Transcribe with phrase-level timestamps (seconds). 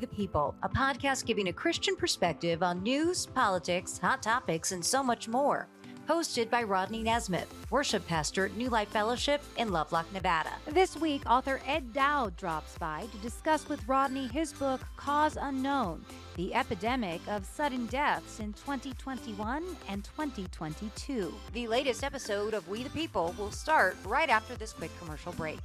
[0.00, 5.02] The People, a podcast giving a Christian perspective on news, politics, hot topics, and so
[5.02, 5.68] much more.
[6.08, 10.52] Hosted by Rodney Nesmith, worship pastor at New Life Fellowship in Lovelock, Nevada.
[10.66, 16.02] This week, author Ed Dowd drops by to discuss with Rodney his book, Cause Unknown
[16.36, 21.34] The Epidemic of Sudden Deaths in 2021 and 2022.
[21.52, 25.58] The latest episode of We the People will start right after this quick commercial break.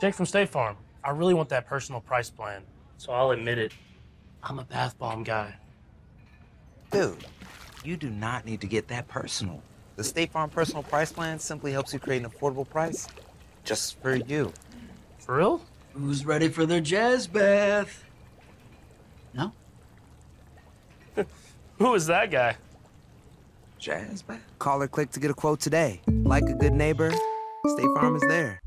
[0.00, 0.76] Jake from State Farm.
[1.02, 2.62] I really want that personal price plan,
[2.98, 3.72] so I'll admit it.
[4.42, 5.54] I'm a bath bomb guy.
[6.90, 7.26] Dude,
[7.84, 9.62] you do not need to get that personal.
[9.96, 13.08] The State Farm Personal Price Plan simply helps you create an affordable price
[13.64, 14.52] just for you.
[15.18, 15.60] For real?
[15.92, 18.04] Who's ready for their jazz bath?
[19.34, 19.52] No?
[21.78, 22.56] Who is that guy?
[23.80, 24.40] Jazz bath?
[24.60, 26.00] Call or click to get a quote today.
[26.06, 28.62] Like a good neighbor, State Farm is there.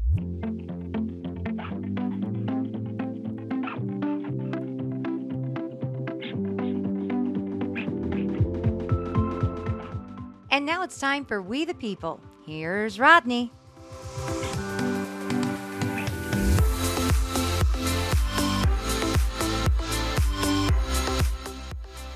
[10.61, 12.19] And now it's time for We the People.
[12.45, 13.51] Here's Rodney.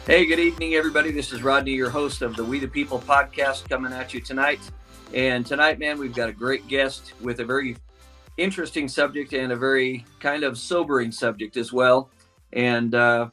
[0.05, 1.09] Hey, good evening, everybody.
[1.09, 4.59] This is Rodney, your host of the We the People podcast, coming at you tonight.
[5.11, 7.77] And tonight, man, we've got a great guest with a very
[8.37, 12.11] interesting subject and a very kind of sobering subject as well.
[12.53, 13.31] And uh,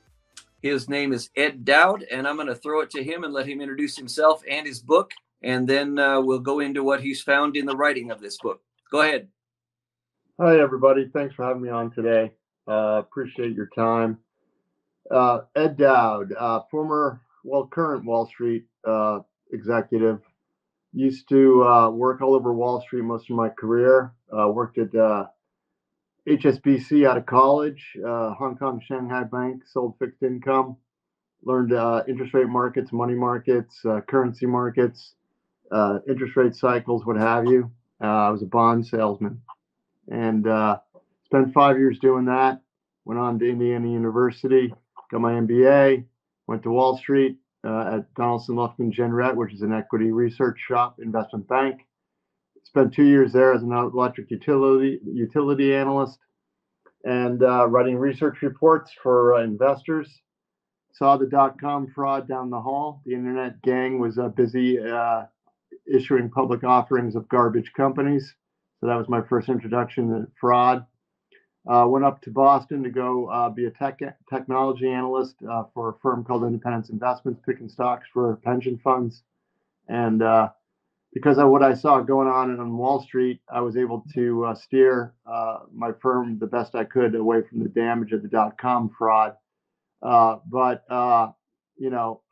[0.62, 3.46] his name is Ed Dowd, and I'm going to throw it to him and let
[3.46, 5.10] him introduce himself and his book,
[5.42, 8.62] and then uh, we'll go into what he's found in the writing of this book.
[8.90, 9.28] Go ahead.
[10.40, 11.10] Hi, everybody.
[11.12, 12.32] Thanks for having me on today.
[12.68, 14.18] Uh, appreciate your time.
[15.10, 19.18] Uh, Ed Dowd, uh, former, well, current Wall Street uh,
[19.52, 20.20] executive,
[20.92, 24.12] used to uh, work all over Wall Street most of my career.
[24.30, 24.92] Worked at
[26.28, 30.76] HSBC out of college, uh, Hong Kong Shanghai Bank, sold fixed income,
[31.42, 35.14] learned uh, interest rate markets, money markets, uh, currency markets,
[35.72, 37.70] uh, interest rate cycles, what have you.
[38.00, 39.40] Uh, I was a bond salesman
[40.08, 40.78] and uh,
[41.24, 42.60] spent five years doing that.
[43.04, 44.72] Went on to Indiana University,
[45.10, 46.04] got my MBA,
[46.46, 51.48] went to Wall Street at Donaldson Lufkin Jenrette, which is an equity research shop, investment
[51.48, 51.80] bank.
[52.64, 56.18] Spent two years there as an electric utility utility analyst
[57.04, 60.08] and uh, writing research reports for uh, investors.
[60.94, 63.02] Saw the dot com fraud down the hall.
[63.04, 65.24] The internet gang was uh, busy uh,
[65.92, 68.34] issuing public offerings of garbage companies.
[68.80, 70.86] So that was my first introduction to fraud.
[71.70, 74.00] Uh, went up to Boston to go uh, be a tech
[74.32, 75.36] technology analyst
[75.74, 79.22] for a firm called Independence Investments, picking stocks for pension funds.
[79.88, 80.22] And
[81.12, 84.54] because of what I saw going on on Wall Street, I was able to uh,
[84.54, 88.56] steer uh, my firm the best I could away from the damage of the dot
[88.58, 89.36] com fraud.
[90.00, 90.84] but
[91.78, 92.22] you know,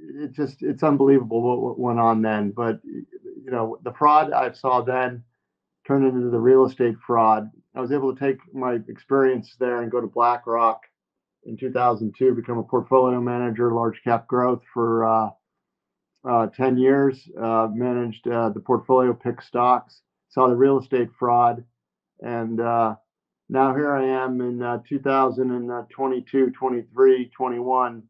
[0.00, 2.50] it just it's unbelievable what, what went on then.
[2.50, 5.24] But you know, the fraud I saw then
[5.86, 7.50] turned into the real estate fraud.
[7.74, 10.80] I was able to take my experience there and go to BlackRock
[11.44, 15.04] in 2002, become a portfolio manager, large cap growth for
[16.24, 17.28] uh, uh, 10 years.
[17.40, 21.64] Uh, managed uh, the portfolio, pick stocks, saw the real estate fraud,
[22.20, 22.94] and uh,
[23.48, 28.02] now here I am in uh, 2022, 23, 21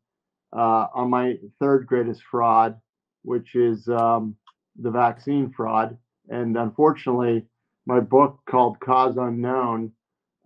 [0.53, 2.79] on my third greatest fraud,
[3.23, 4.37] which is um,
[4.81, 5.97] the vaccine fraud.
[6.29, 7.47] And unfortunately,
[7.87, 9.93] my book called Cause Unknown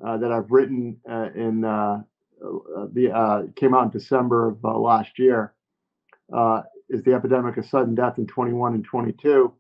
[0.05, 2.03] uh, that I've written uh, in uh,
[2.41, 5.55] the came out in December of last year
[6.95, 9.53] is the epidemic of sudden death in 21 and 22.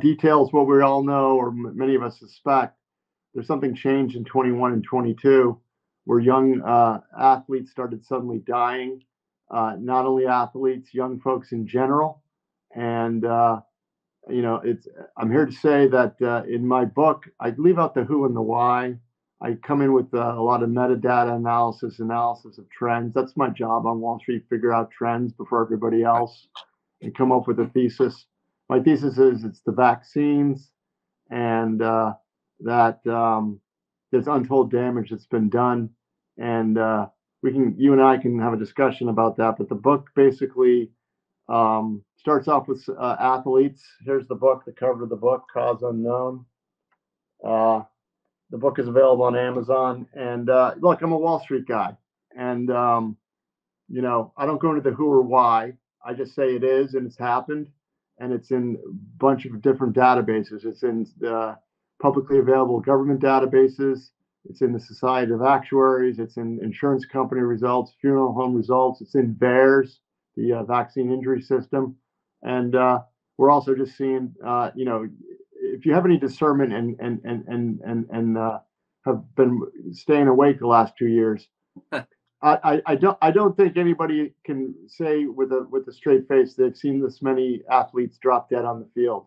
[0.00, 2.76] details what we all know, or m- many of us suspect.
[3.34, 5.60] There's something changed in 21 and 22
[6.04, 9.02] where young uh, athletes started suddenly dying.
[9.50, 12.22] Uh, not only athletes, young folks in general.
[12.74, 13.60] And, uh,
[14.28, 14.86] you know, it's,
[15.16, 18.36] I'm here to say that uh, in my book, I leave out the who and
[18.36, 18.96] the why.
[19.40, 23.14] I come in with uh, a lot of metadata analysis, analysis of trends.
[23.14, 26.48] That's my job on Wall Street, figure out trends before everybody else
[27.02, 28.26] and come up with a thesis.
[28.68, 30.70] My thesis is it's the vaccines
[31.30, 32.14] and uh,
[32.60, 33.60] that um,
[34.10, 35.90] there's untold damage that's been done.
[36.36, 37.06] And uh,
[37.42, 39.56] we can, you and I can have a discussion about that.
[39.58, 40.90] But the book basically
[41.48, 43.84] um, starts off with uh, athletes.
[44.04, 46.44] Here's the book, the cover of the book, Cause Unknown.
[48.50, 50.06] The book is available on Amazon.
[50.14, 51.96] And uh, look, I'm a Wall Street guy,
[52.36, 53.16] and um,
[53.88, 55.74] you know I don't go into the who or why.
[56.04, 57.68] I just say it is and it's happened,
[58.18, 60.64] and it's in a bunch of different databases.
[60.64, 61.58] It's in the
[62.00, 64.10] publicly available government databases.
[64.48, 66.18] It's in the Society of Actuaries.
[66.18, 69.00] It's in insurance company results, funeral home results.
[69.00, 69.98] It's in VAERS,
[70.36, 71.96] the uh, vaccine injury system.
[72.42, 73.00] And uh,
[73.36, 75.08] we're also just seeing, uh, you know,
[75.78, 78.58] if you have any discernment and and and and and, and uh,
[79.06, 79.60] have been
[79.92, 81.46] staying awake the last two years,
[81.92, 82.04] I,
[82.42, 86.54] I, I don't I don't think anybody can say with a with a straight face
[86.54, 89.26] they've seen this many athletes drop dead on the field.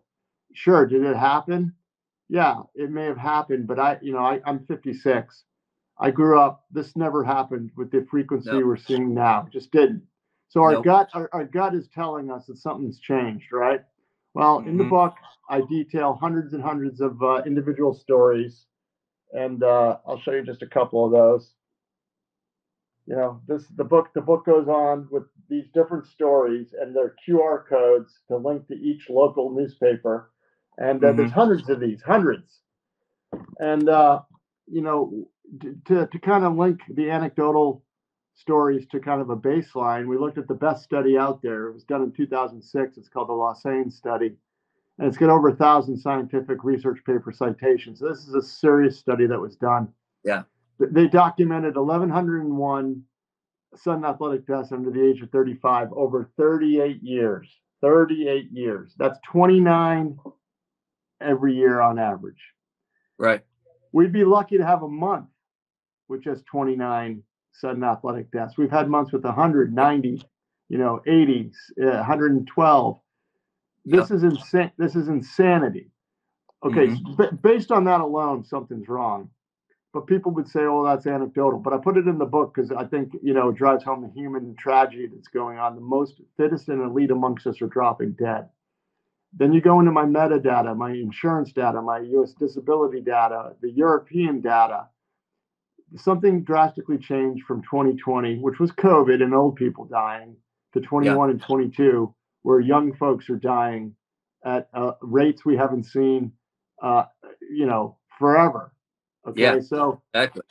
[0.54, 1.74] Sure, did it happen?
[2.28, 5.44] Yeah, it may have happened, but I you know I, I'm 56.
[6.00, 6.66] I grew up.
[6.72, 8.66] This never happened with the frequency No.
[8.66, 9.46] we're seeing now.
[9.48, 10.04] It just didn't.
[10.50, 10.84] So our Nope.
[10.86, 13.82] gut our, our gut is telling us that something's changed, right?
[14.34, 14.90] Well, in the Mhm.
[14.90, 15.14] book,
[15.50, 18.68] I detail hundreds and hundreds of uh, individual stories,
[19.34, 21.54] and uh, I'll show you just a couple of those.
[23.08, 27.16] You know this the book the book goes on with these different stories and their
[27.28, 30.32] qr codes to link to each local newspaper
[30.78, 32.62] and uh, there's hundreds of these hundreds.
[33.60, 34.22] And uh,
[34.68, 35.28] you know
[35.86, 37.84] to, to kind of link the anecdotal
[38.34, 40.08] stories to kind of a baseline.
[40.08, 41.68] We looked at the best study out there.
[41.68, 44.36] It was done in 2006 it's called the lausanne study.
[44.98, 48.00] And it's got over a thousand scientific research paper citations.
[48.00, 49.88] So this is a serious study that was done.
[50.24, 50.44] Yeah.
[50.80, 53.04] They documented 1101
[53.76, 57.48] sudden athletic deaths under the age of 35 over 38 years.
[57.82, 58.94] 38 years.
[58.98, 60.18] That's 29
[61.20, 62.42] every year on average.
[63.18, 63.42] Right.
[63.92, 65.28] we'd be lucky to have a month
[66.08, 67.22] with just 29
[67.54, 68.58] sudden athletic deaths.
[68.58, 70.22] We've had months with 190
[70.70, 71.54] you know 80s
[71.84, 73.00] uh, 112
[73.86, 75.92] this is insane this is insanity.
[76.66, 77.18] Okay Mhm.
[77.18, 79.30] b- based on that alone something's wrong.
[79.94, 81.60] But people would say oh that's anecdotal.
[81.60, 84.02] But i put it in the book because i think you know it drives home
[84.04, 85.76] the human tragedy that's going on.
[85.76, 88.50] The most fittest and elite amongst us are dropping dead.
[89.34, 94.42] Then you go into my metadata my insurance data my us disability data the european
[94.42, 94.88] data
[95.98, 100.36] something drastically changed from 2020 which was covid and old people dying
[100.74, 103.94] to 21 and 22 where young folks are dying
[104.46, 106.32] at uh, rates we haven't seen
[106.82, 107.04] uh,
[107.52, 108.74] you know forever
[109.28, 109.60] okay Yeah.
[109.60, 110.42] so Exactly.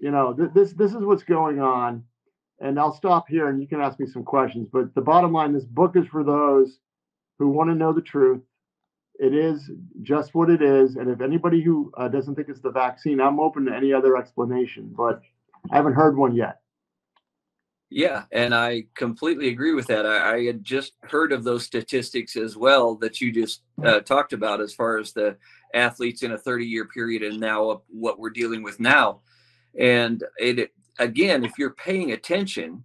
[0.00, 2.04] you know th- this this is what's going on
[2.60, 5.52] and i'll stop here and you can ask me some questions but the bottom line
[5.52, 6.78] this book is for those
[7.38, 8.40] who want to know the truth
[9.18, 9.70] it is
[10.02, 13.40] just what it is and if anybody who uh, doesn't think it's the vaccine i'm
[13.40, 15.20] open to any other explanation but
[15.70, 16.60] i haven't heard one yet
[17.88, 20.04] Yeah, and I completely agree with that.
[20.06, 24.32] I, I had just heard of those statistics as well that you just uh, talked
[24.32, 25.36] about, as far as the
[25.72, 29.20] athletes in a 30-year period, and now what we're dealing with now.
[29.78, 32.82] And it again, if you're paying attention,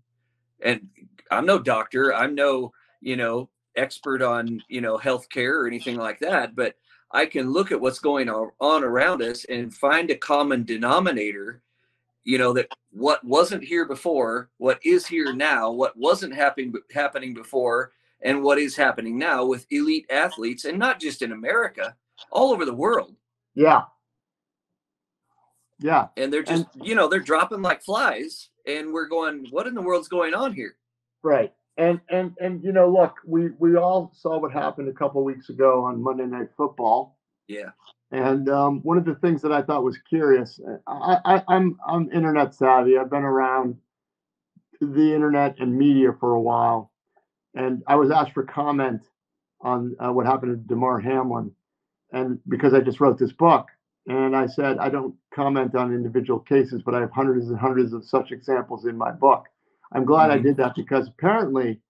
[0.61, 0.87] and
[1.31, 6.19] I'm no doctor, I'm no you know expert on you know healthcare or anything like
[6.19, 6.75] that, but
[7.11, 11.61] I can look at what's going on on around us and find a common denominator
[12.23, 17.33] you know that what wasn't here before what is here now what wasn't happening happening
[17.33, 21.95] before and what is happening now with elite athletes and not just in america
[22.31, 23.15] all over the world.
[23.55, 23.83] Yeah.
[25.79, 26.07] Yeah.
[26.17, 29.81] And they're just you know they're dropping like flies and we're going what in the
[29.81, 30.75] world's going on here?
[31.23, 31.53] Right.
[31.81, 35.49] And and and you know, look, we we all saw what happened a couple weeks
[35.49, 37.17] ago on Monday Night Football.
[37.47, 37.71] yeah
[38.11, 42.11] And um, one of the things that I thought was curious, I, I, I'm I'm
[42.11, 42.99] internet savvy.
[42.99, 43.77] I've been around
[44.79, 46.91] the internet and media for a while,
[47.55, 49.01] and I was asked for comment
[49.61, 51.51] on uh, what happened to Damar Hamlin,
[52.11, 53.65] and because I just wrote this book,
[54.05, 57.91] and I said I don't comment on individual cases, but I have hundreds and hundreds
[57.93, 59.45] of such examples in my book.
[59.91, 60.43] I'm glad I Mhm.
[60.43, 61.81] did that because apparently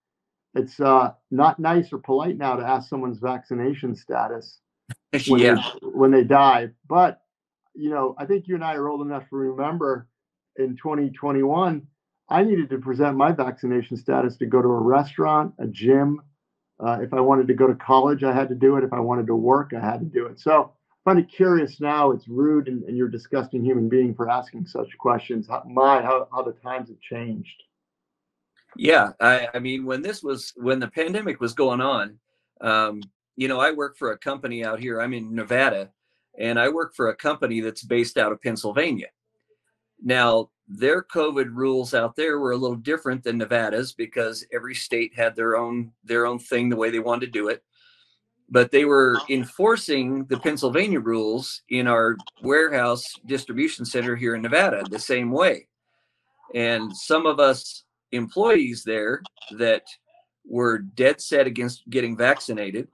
[0.54, 4.60] it's uh, not nice or polite now to ask someone's vaccination status
[5.28, 6.70] when yeah they, when they die.
[6.88, 7.22] But
[7.74, 10.08] you know, I think you and I are old enough to remember
[10.56, 11.86] in 2021,
[12.28, 16.20] I needed to present my vaccination status to go to a restaurant, a gym.
[16.78, 18.84] Uh, if I wanted to go to college, I had to do it.
[18.84, 20.40] If I wanted to work, I had to do it.
[20.40, 22.10] So I find it curious now.
[22.10, 25.48] It's rude, and, and you're a disgusting human being for asking such questions.
[25.48, 27.62] How, my, how, how the times have changed.
[28.76, 32.18] Yeah, I, I mean, when this was when the pandemic was going on,
[32.60, 33.02] um,
[33.36, 35.00] you know, I work for a company out here.
[35.00, 35.90] I'm in Nevada,
[36.38, 39.08] and I work for a company that's based out of Pennsylvania.
[40.02, 45.14] Now, their COVID rules out there were a little different than Nevada's because every state
[45.14, 47.62] had their own their own thing the way they wanted to do it.
[48.48, 54.84] But they were enforcing the Pennsylvania rules in our warehouse distribution center here in Nevada
[54.90, 55.68] the same way.
[56.54, 59.22] And some of us employees there
[59.58, 59.82] that
[60.44, 62.88] were dead set against getting vaccinated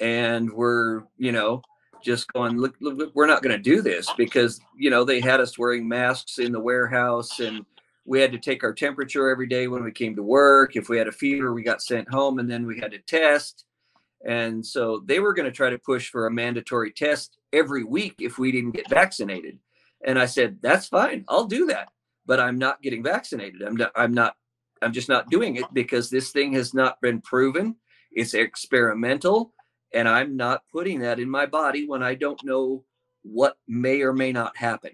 [0.00, 1.62] and we're you know
[2.02, 5.40] just going look, look, we're not going to do this because you know they had
[5.40, 7.64] us wearing masks in the warehouse and
[8.06, 10.74] we had to take our temperature every day when we came to work.
[10.76, 13.64] If we had a fever we got sent home and then we had to test.
[14.26, 18.16] And so they were going to try to push for a mandatory test every week
[18.18, 19.58] if we didn't get vaccinated.
[20.04, 21.24] And i said that's fine.
[21.28, 21.88] I'll do that
[22.30, 24.36] but i'm not getting vaccinated i'm not i'm not
[24.82, 27.74] i'm just not doing it because this thing has not been proven
[28.12, 29.52] it's experimental
[29.92, 32.84] and I'm not putting that in my body when I don't know
[33.22, 34.92] what may or may not happen.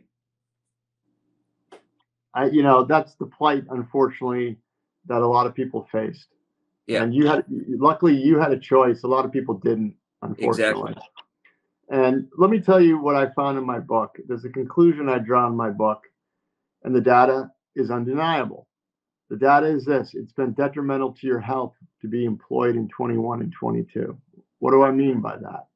[2.35, 4.59] I, you know, that's the plight, unfortunately,
[5.07, 6.26] that a lot of people faced.
[6.87, 7.02] Yeah.
[7.02, 9.02] And you had, luckily, you had a choice.
[9.02, 10.93] A lot of people didn't, unfortunately.
[10.93, 11.02] Exactly.
[11.88, 14.16] And let me tell you what I found in my book.
[14.26, 16.02] There's a conclusion I draw in my book,
[16.87, 18.66] and the data is undeniable.
[19.28, 23.43] The data is this it's been detrimental to your health to be employed in 21
[23.43, 24.16] and 22.
[24.61, 25.66] What do I mean by that?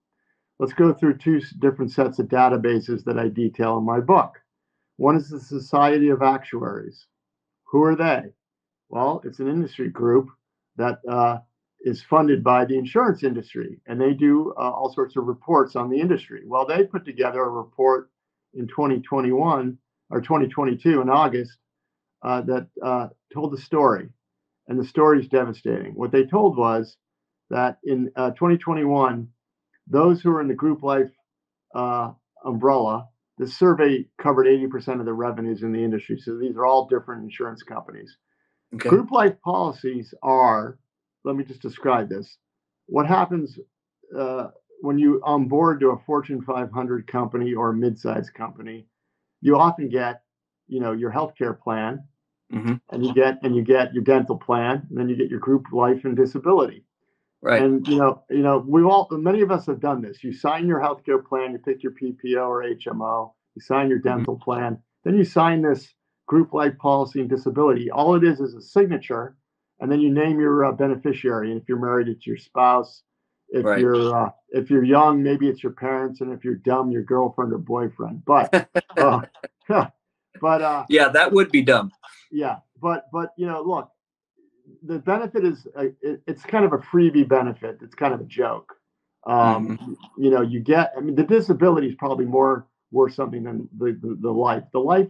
[0.61, 4.35] Let's go through two different sets of databases that I detail in my book.
[4.97, 7.07] One is the Society of Actuaries.
[7.65, 8.33] Who are they?
[8.89, 10.29] Well, it's an industry group
[10.77, 11.39] that uh,
[11.81, 15.91] is funded by the insurance industry, and they do uh, all sorts of reports on
[15.91, 16.43] the industry.
[16.47, 18.11] Well, they put together a report
[18.55, 19.79] in 2021
[20.11, 21.57] or 2022 in August
[22.23, 24.09] uh, that uh, told the story,
[24.69, 25.93] and the story is devastating.
[25.95, 26.97] What they told was
[27.51, 29.29] that in uh, 2021,
[29.87, 31.11] those who are in the group life
[31.75, 32.13] uh,
[32.45, 36.19] umbrella, the survey covered 80% of the revenues in the industry.
[36.19, 38.17] So these are all different insurance companies.
[38.75, 38.89] Okay.
[38.89, 40.79] Group life policies are,
[41.25, 42.37] let me just describe this.
[42.87, 43.59] What happens
[44.17, 44.49] uh,
[44.83, 48.87] when you onboard to a Fortune 500 company or a mid-sized company?
[49.41, 50.23] You often get,
[50.69, 52.05] you know, your healthcare plan,
[52.53, 52.75] mm-hmm.
[52.91, 55.67] and you get and you get your dental plan, and then you get your group
[55.73, 56.85] life and disability.
[57.43, 57.63] Right.
[57.63, 60.23] And you know, you know, we all many of us have done this.
[60.23, 64.19] You sign your healthcare plan, you pick your PPO or HMO, you sign your mm-hmm.
[64.19, 64.45] dental mm-hmm.
[64.45, 65.89] plan, then you sign this
[66.27, 67.91] group life policy and disability.
[67.91, 69.37] All it is is a signature,
[69.81, 71.51] and then you name your uh, beneficiary.
[71.51, 73.03] And if you're married, it's your spouse.
[73.49, 73.81] If right.
[73.81, 77.53] you're uh, if you're young, maybe it's your parents, and if you're dumb, your girlfriend
[77.53, 78.23] or boyfriend.
[78.25, 79.23] But uh,
[80.51, 81.93] but uh, yeah, that would be dumb.
[82.33, 83.89] Yeah, but but you know, look,
[84.83, 87.79] the benefit is uh, it, it's kind of a freebie benefit.
[87.83, 88.75] It's kind of a joke.
[89.29, 89.93] Um, mm-hmm.
[90.25, 90.93] You know, you get.
[90.97, 94.65] I mean, the disability is probably more worth something than the, the, the life.
[94.73, 95.07] The life,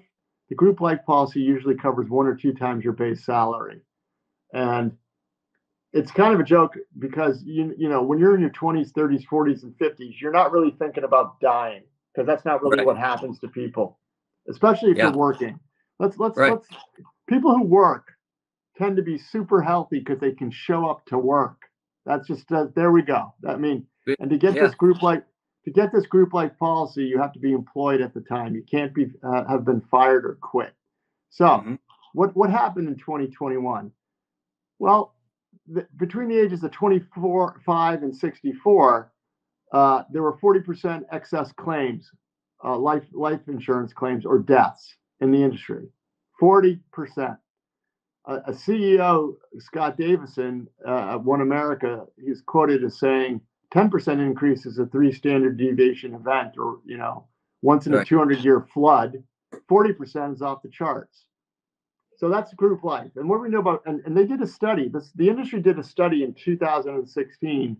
[0.51, 3.81] the group life policy usually covers one or two times your base salary,
[4.53, 4.93] and
[5.95, 9.25] it's kind of a joke because you you know when you're in your 20s, 30s,
[9.27, 12.87] 40s, and 50s, you're not really thinking about dying because that's not really right.
[12.87, 14.00] what happens to people,
[14.51, 15.05] especially if yeah.
[15.05, 15.59] you're working.
[15.99, 16.53] Let's let's right.
[16.53, 16.67] let's
[17.29, 18.13] people who work
[18.77, 21.63] tend to be super healthy because they can show up to work.
[22.07, 23.35] That's just uh, there we go.
[23.47, 23.87] I mean,
[24.19, 24.65] and to get yeah.
[24.65, 25.25] this group like
[25.65, 28.55] to get this group like policy, you have to be employed at the time.
[28.55, 30.73] You can't be uh, have been fired or quit.
[31.31, 31.75] So, mm-hmm.
[32.15, 33.93] what what happened in 2021?
[34.79, 35.15] Well,
[35.69, 39.13] the, between the ages of 24, 5, and 64,
[39.73, 42.11] uh, there were 40% excess claims,
[42.65, 45.89] uh, life life insurance claims or deaths in the industry.
[46.41, 47.37] 40%
[48.27, 53.41] a, CEO, Scott Davison, uh, One America, he's quoted as saying
[53.75, 57.27] 10% increase is a three standard deviation event, or you know,
[57.63, 58.03] once in right.
[58.03, 59.23] a 200 year flood.
[59.69, 61.25] 40% is off the charts.
[62.17, 63.11] So that's group life.
[63.17, 63.83] And what we know about?
[63.87, 64.89] And, and they did a study.
[64.89, 67.77] This the industry did a study in 2016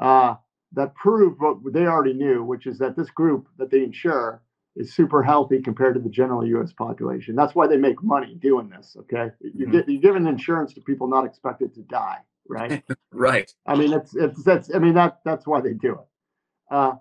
[0.00, 0.34] uh,
[0.74, 4.42] that proved what they already knew, which is that this group that they insure
[4.76, 6.72] is super healthy compared to the general U.S.
[6.72, 7.36] population.
[7.36, 8.96] That's why they make money doing this.
[9.00, 9.72] Okay, you mm-hmm.
[9.72, 12.82] get you're giving insurance to people not expected to die, right?
[13.12, 13.52] right.
[13.66, 16.74] I mean, it's it's that's I mean that that's why they do it.
[16.74, 16.94] Uh,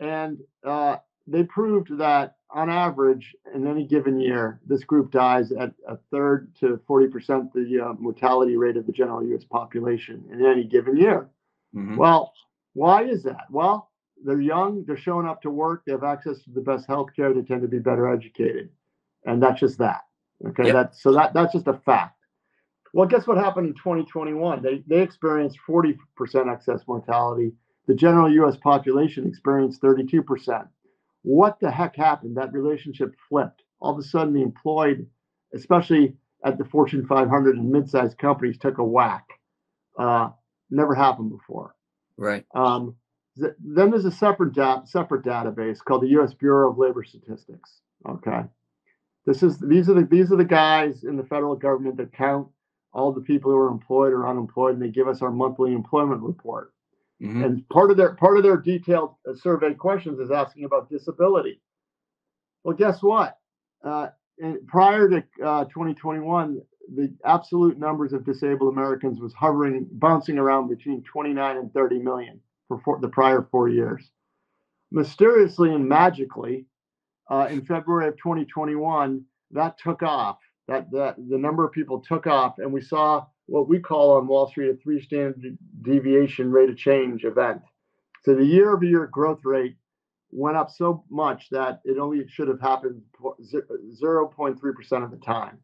[0.00, 5.72] and uh, they proved that on average, in any given year, this group dies at
[5.86, 9.44] a third to forty percent the uh, mortality rate of the general U.S.
[9.44, 11.28] population in any given year.
[11.74, 11.96] Mm-hmm.
[11.96, 12.32] Well,
[12.74, 13.46] why is that?
[13.50, 13.90] Well,
[14.24, 17.32] they're young, they're showing up to work, they have access to the best health care,
[17.32, 18.70] they tend to be better educated.
[19.24, 20.02] And that's just that.
[20.46, 20.66] Okay.
[20.66, 20.72] Yep.
[20.72, 22.14] That's so that that's just a fact.
[22.94, 24.62] Well, guess what happened in 2021?
[24.62, 25.96] They they experienced 40%
[26.52, 27.52] excess mortality.
[27.86, 30.68] The general US population experienced 32%.
[31.22, 32.36] What the heck happened?
[32.36, 33.62] That relationship flipped.
[33.80, 35.06] All of a sudden, the employed,
[35.54, 39.24] especially at the Fortune 500 and mid-sized companies, took a whack.
[39.98, 40.30] Uh,
[40.70, 41.74] never happened before.
[42.18, 42.44] Right.
[42.54, 42.96] Um,
[43.36, 46.34] then there's a separate da- separate database called the U.S.
[46.34, 47.80] Bureau of Labor Statistics.
[48.08, 48.42] Okay,
[49.24, 52.48] this is these are the these are the guys in the federal government that count
[52.92, 56.20] all the people who are employed or unemployed, and they give us our monthly employment
[56.22, 56.72] report.
[57.22, 57.44] Mhm.
[57.44, 61.60] And part of their part of their detailed uh, survey questions is asking about disability.
[62.64, 63.38] Well, guess what?
[63.84, 64.08] Uh,
[64.40, 66.60] and prior to uh, 2021,
[66.94, 72.40] the absolute numbers of disabled Americans was hovering, bouncing around between 29 and 30 million
[72.66, 74.10] for four, the prior four years.
[74.90, 76.66] Mysteriously and magically,
[77.30, 80.38] uh, in February of 2021, that took off.
[80.66, 84.26] That that the number of people took off, and we saw what we call on
[84.26, 87.62] Wall Street a three standard deviation rate of change event.
[88.24, 89.76] So the year-over-year growth rate
[90.30, 95.58] went up so much that it only should have happened 0.3% of the time.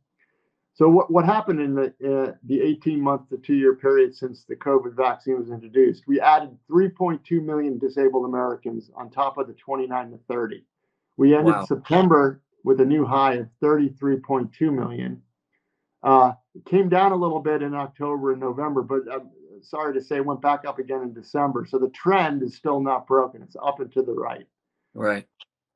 [0.74, 4.44] So what, what happened in the uh, the 18 month to two year period since
[4.44, 6.04] the COVID vaccine was introduced?
[6.08, 10.64] We added 3.2 million disabled Americans on top of the 29 to 30.
[11.16, 11.64] We ended Wow.
[11.64, 15.22] September with a new high of 33.2 million.
[16.02, 19.30] Uh, it came down a little bit in October and November, but I'm
[19.62, 21.66] sorry to say, it went back up again in December.
[21.66, 23.42] So the trend is still not broken.
[23.42, 24.46] It's up and to the right.
[24.92, 25.26] Right.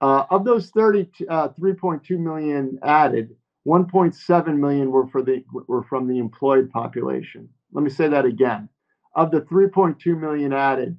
[0.01, 3.37] Uh, of those 30, uh, 3.2 million added,
[3.69, 7.49] 1.7 million were for the were from the employed population.
[7.73, 8.71] Let me say that again.
[9.15, 10.97] Of the 3.2 million added,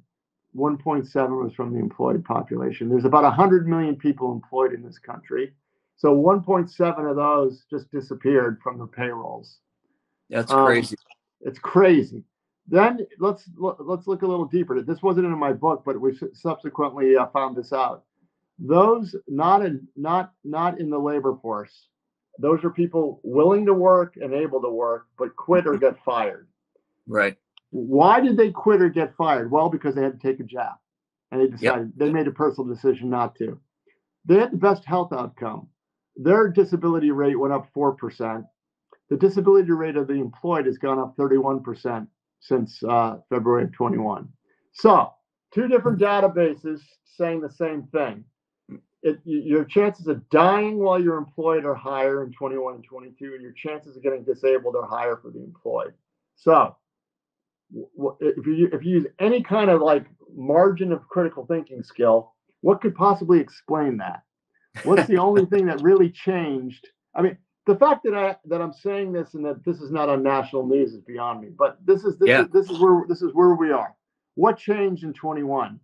[0.54, 2.88] 1.7 was from the employed population.
[2.88, 5.52] There's about 100 million people employed in this country.
[5.96, 9.58] So 1.7 of those just disappeared from the payrolls.
[10.28, 10.96] That's Um, crazy.
[11.40, 12.24] It's crazy.
[12.68, 14.80] Then let's let's look a little deeper.
[14.80, 18.04] This wasn't in my book, but we subsequently uh, found this out.
[18.60, 21.88] Those not in not not in the labor force.
[22.40, 26.48] Those are people willing to work and able to work, but quit or get fired.
[27.06, 27.36] Right.
[27.70, 29.50] Why did they quit or get fired?
[29.50, 30.74] Well, because they had to take a jab,
[31.30, 33.60] and they decided they made a personal decision not to.
[34.24, 35.68] They had the best health outcome.
[36.16, 38.44] Their disability rate went up four percent.
[39.08, 42.06] The disability rate of the employed has gone up 31%
[42.38, 44.28] since uh, February of 21.
[44.72, 45.12] So,
[45.52, 46.80] two different databases
[47.16, 48.24] saying the same thing.
[49.02, 53.42] It, your chances of dying while you're employed are higher in 21 and 22, and
[53.42, 55.94] your chances of getting disabled are higher for the employed.
[56.36, 56.76] So,
[57.72, 62.80] if you if you use any kind of like margin of critical thinking skill, what
[62.80, 64.22] could possibly explain that?
[64.84, 66.86] What's the only thing that really changed?
[67.14, 67.36] I mean,
[67.66, 70.66] the fact that I that I'm saying this and that this is not on national
[70.66, 71.48] news is beyond me.
[71.56, 72.42] But this is this Yeah.
[72.42, 73.94] is this is where this is where we are.
[74.34, 75.80] What changed in 21?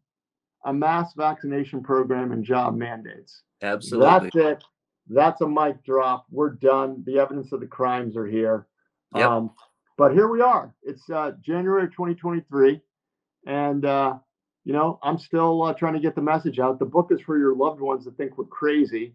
[0.66, 3.42] A mass vaccination program and job mandates.
[3.62, 4.06] Absolutely.
[4.30, 4.64] That's it.
[5.08, 6.26] That's a mic drop.
[6.30, 7.02] We're done.
[7.06, 8.66] The evidence of the crimes are here.
[9.14, 9.28] Yep.
[9.30, 9.50] Um,
[9.96, 10.74] but here we are.
[10.82, 12.80] It's uh, January of 2023,
[13.46, 14.14] and uh,
[14.64, 16.78] you know I'm still uh, trying to get the message out.
[16.78, 19.14] The book is for your loved ones that think we're crazy.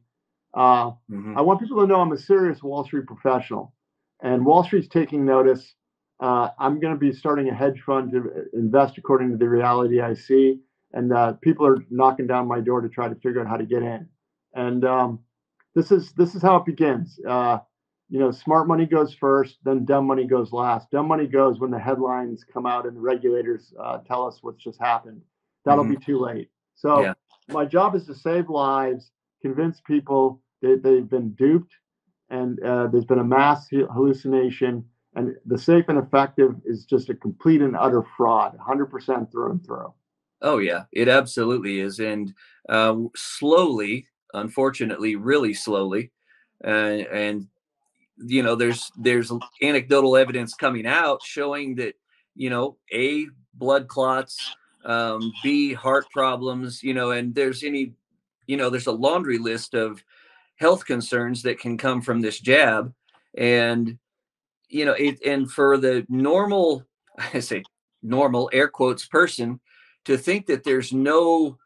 [0.54, 1.38] Uh, Mhm.
[1.38, 3.74] I want people to know I'm a serious Wall Street professional,
[4.22, 5.76] and Wall Street's taking notice.
[6.22, 10.02] Uh, I'm going to be starting a hedge fund to invest according to the reality
[10.02, 10.60] I see,
[10.94, 13.66] and uh, people are knocking down my door to try to figure out how to
[13.66, 14.08] get in.
[14.54, 15.20] And um,
[15.76, 17.20] this is this is how it begins.
[17.28, 17.60] Uh,
[18.10, 20.92] you know, smart money goes first, then dumb money goes last.
[20.92, 24.62] Dumb money goes when the headlines come out and the regulators uh, tell us what's
[24.62, 25.22] just happened.
[25.64, 26.50] That'll be too late.
[26.76, 27.14] So Yeah.
[27.48, 31.74] my job is to save lives, convince people that they've been duped,
[32.30, 34.84] and uh, there's been a mass hallucination.
[35.16, 39.66] And the safe and effective is just a complete and utter fraud, 100% through and
[39.66, 39.94] through.
[40.42, 42.34] Oh yeah, it absolutely is, and
[42.70, 46.12] uh, slowly, unfortunately, really slowly,
[46.64, 47.48] uh, and
[48.18, 51.96] you know, there's there's anecdotal evidence coming out showing that
[52.36, 54.52] you know, a blood clots,
[54.86, 57.94] um, b heart problems, you know, and there's any,
[58.48, 60.04] you know, there's a laundry list of
[60.58, 62.94] health concerns that can come from this jab,
[63.38, 63.98] and
[64.70, 66.86] you know, it and for the normal,
[67.34, 67.64] I say
[68.04, 69.60] normal air quotes person
[70.06, 71.58] to think that there's no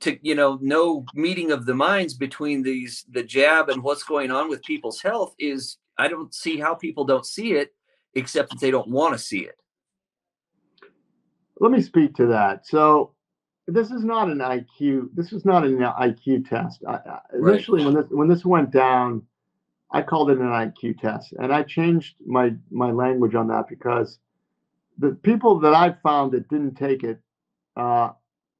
[0.00, 4.30] to you know no meeting of the minds between these the jab and what's going
[4.30, 7.74] on with people's health is i don't see how people don't see it
[8.14, 9.56] except that they don't want to see it
[11.60, 12.66] Let me speak to that.
[12.66, 13.14] So,
[13.66, 15.10] this is not an IQ.
[15.14, 16.82] This is not an IQ test.
[16.88, 17.54] I, I, Right.
[17.54, 19.22] initially, when this when this went down,
[19.90, 24.18] I called it an IQ test, and I changed my my language on that because
[24.98, 27.20] the people that I found that didn't take it
[27.76, 28.10] uh,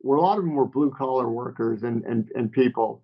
[0.03, 3.03] were a lot of them were blue collar workers and, and and people,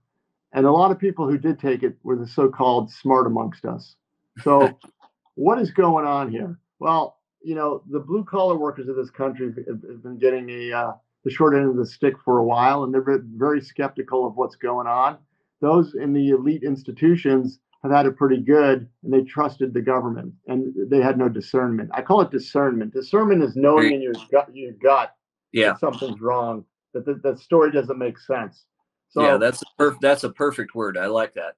[0.53, 3.97] and a lot of people who did take it were the so-called smart amongst us.
[4.43, 4.79] So,
[5.35, 6.59] what is going on here?
[6.79, 10.93] Well, you know, the blue collar workers of this country have, been getting a uh,
[11.25, 14.37] the short end of the stick for a while, and they're ve- very skeptical of
[14.37, 15.19] what's going on.
[15.61, 20.33] Those in the elite institutions have had it pretty good and they trusted the government
[20.49, 21.91] and they had no discernment.
[21.93, 22.93] I call it discernment.
[22.95, 25.15] Discernment is knowing in your gut, your gut
[25.53, 25.73] Yeah.
[25.73, 28.65] that something's wrong, that the, that story doesn't make sense.
[29.11, 30.97] So yeah, that's a perf- that's a perfect word.
[30.99, 31.57] I like that.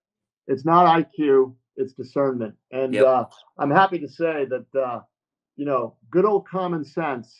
[0.48, 2.54] it's not IQ, it's discernment.
[2.72, 3.04] And Yep.
[3.06, 3.24] uh,
[3.58, 5.00] I'm happy to say that, uh,
[5.56, 7.34] you know, good old common sense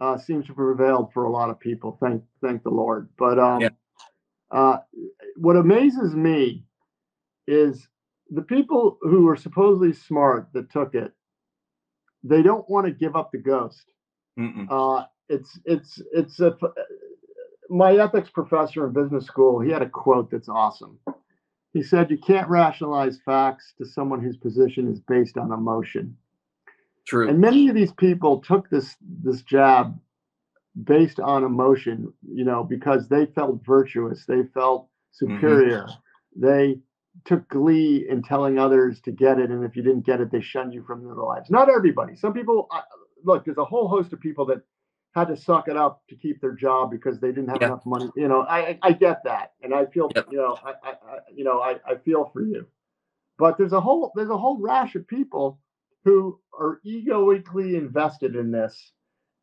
[0.00, 1.98] uh, seems to have prevailed for a lot of people.
[2.00, 3.08] Thank, thank the Lord.
[3.18, 3.68] But um, Yeah.
[4.50, 4.78] uh,
[5.36, 6.64] what amazes me
[7.46, 7.86] is
[8.30, 11.12] the people who were supposedly smart that took it,
[12.22, 13.84] they don't want to give up the ghost.
[14.70, 16.56] Uh, it's it's it's a
[17.70, 19.60] my ethics professor in business school.
[19.60, 20.98] He had a quote that's awesome.
[21.72, 26.16] He said, "You can't rationalize facts to someone whose position is based on emotion."
[27.06, 27.28] True.
[27.28, 29.98] And many of these people took this this jab
[30.82, 35.86] based on emotion, you know, because they felt virtuous, they felt superior,
[36.34, 36.78] they
[37.24, 40.40] took glee in telling others to get it, and if you didn't get it, they
[40.40, 41.50] shunned you from their lives.
[41.50, 42.16] Not everybody.
[42.16, 42.68] Some people,
[43.24, 44.62] look, there's a whole host of people that
[45.14, 48.10] had to suck it up to keep their job because they didn't have enough money.
[48.16, 50.26] You know, I I I get that, and I feel, Yep.
[50.30, 52.66] you know, I, I, I you know, I, I feel for you.
[53.38, 55.60] But there's a whole there's a whole rash of people
[56.04, 58.92] who are egoically invested in this,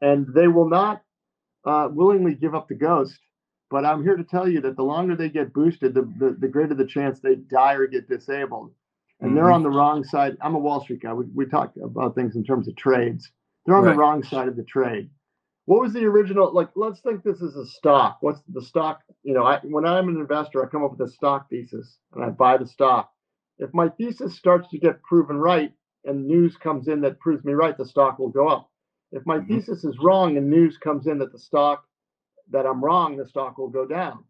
[0.01, 1.01] and they will not
[1.65, 3.17] uh, willingly give up the ghost.
[3.71, 6.49] But I'm here to tell you that the longer they get boosted, the, the, the
[6.49, 8.73] greater the chance they die or get disabled.
[9.21, 9.55] And they're Mhm.
[9.55, 10.37] on the wrong side.
[10.41, 11.13] I'm a Wall Street guy.
[11.13, 13.31] We, we talk about things in terms of trades.
[13.65, 13.93] They're on Right.
[13.95, 15.09] the wrong side of the trade.
[15.67, 16.53] What was the original?
[16.53, 18.19] Like, let's think this is a stock.
[18.21, 19.01] What's the stock?
[19.23, 22.25] You know, I, when I'm an investor, I come up with a stock thesis and
[22.25, 23.11] I buy the stock.
[23.59, 25.73] If my thesis starts to get proven right
[26.05, 28.69] and news comes in that proves me right, the stock will go up.
[29.13, 29.47] If my Mhm.
[29.47, 31.85] thesis is wrong and news comes in that the stock
[32.51, 34.23] that I'm wrong, the stock will go down.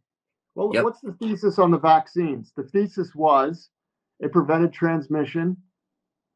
[0.55, 0.83] Well, Yep.
[0.83, 2.51] what's the thesis on the vaccines?
[2.55, 3.69] The thesis was
[4.19, 5.57] it prevented transmission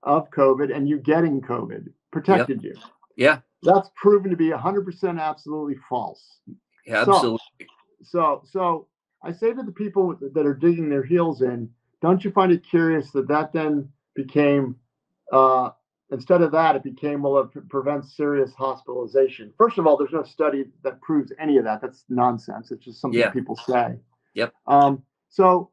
[0.04, 2.76] of COVID and you getting COVID protected you.
[3.16, 3.40] Yeah.
[3.64, 6.40] That's proven to be 100% absolutely false.
[6.86, 7.40] Yeah, absolutely.
[8.04, 8.88] So, so
[9.24, 11.70] I say to the people that are digging their heels in,
[12.02, 14.76] don't you find it curious that that then became,
[15.32, 15.72] uh,
[16.16, 19.54] instead of that, it became, well, it prevents serious hospitalization.
[19.58, 21.82] First of all, there's no study that proves any of that.
[21.82, 22.72] That's nonsense.
[22.72, 23.30] It's just something Yeah.
[23.30, 24.00] people say.
[24.34, 24.54] Yep.
[24.68, 25.70] Um, so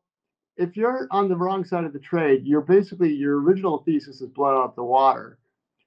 [0.56, 4.28] if you're on the wrong side of the trade, you're basically, your original thesis is
[4.28, 5.38] blown out the water.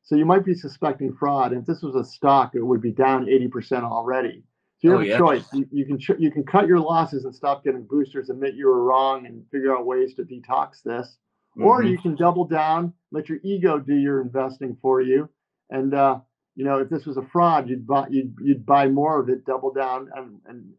[0.01, 1.51] So you might be suspecting fraud.
[1.51, 4.43] And if this was a stock, it would be down 80% already.
[4.79, 5.17] So you Oh, have a yeah.
[5.17, 5.53] choice.
[5.53, 8.67] You, you can ch- you can cut your losses and stop getting boosters, admit you
[8.67, 11.17] were wrong, and figure out ways to detox this,
[11.59, 11.91] or Mhm.
[11.91, 15.29] you can double down, let your ego do your investing for you,
[15.69, 16.19] and uh,
[16.55, 19.45] you know if this was a fraud, you'd buy you'd, you'd buy more of it,
[19.45, 20.73] double down, and and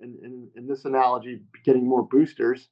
[0.56, 2.68] in, this analogy, getting more boosters.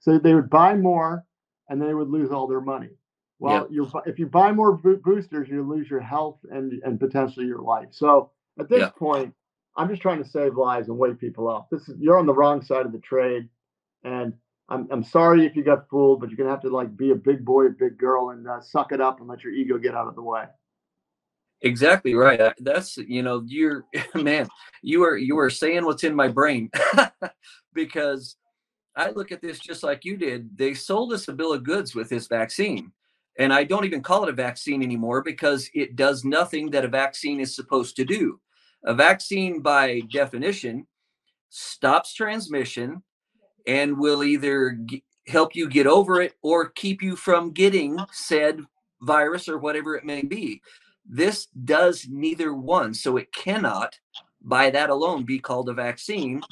[0.00, 1.24] So they would buy more,
[1.68, 2.90] and they would lose all their money.
[3.38, 3.92] Well, Yep.
[4.06, 7.88] if you buy more bo- boosters, you lose your health and and potentially your life.
[7.92, 8.90] So at this Yeah.
[8.90, 9.34] point,
[9.76, 11.68] I'm just trying to save lives and wake people up.
[11.70, 13.48] This is you're on the wrong side of the trade,
[14.04, 14.32] and
[14.68, 17.16] I'm I'm sorry if you got fooled, but you're gonna have to like be a
[17.16, 19.94] big boy, a big girl, and uh, suck it up and let your ego get
[19.94, 20.44] out of the way.
[21.62, 22.52] Exactly right.
[22.58, 24.48] That's you know, you're man,
[24.82, 26.70] you are you are saying what's in my brain
[27.74, 28.36] because
[28.96, 30.56] I look at this just like you did.
[30.56, 32.92] They sold us a bill of goods with this vaccine.
[33.38, 36.88] And I don't even call it a vaccine anymore because it does nothing that a
[36.88, 38.40] vaccine is supposed to do.
[38.84, 40.86] A vaccine, by definition,
[41.50, 43.02] stops transmission
[43.66, 48.60] and will either g- help you get over it or keep you from getting said
[49.02, 50.60] virus or whatever it may be.
[51.08, 52.94] This does neither one.
[52.94, 53.98] So it cannot,
[54.42, 56.42] by that alone, be called a vaccine.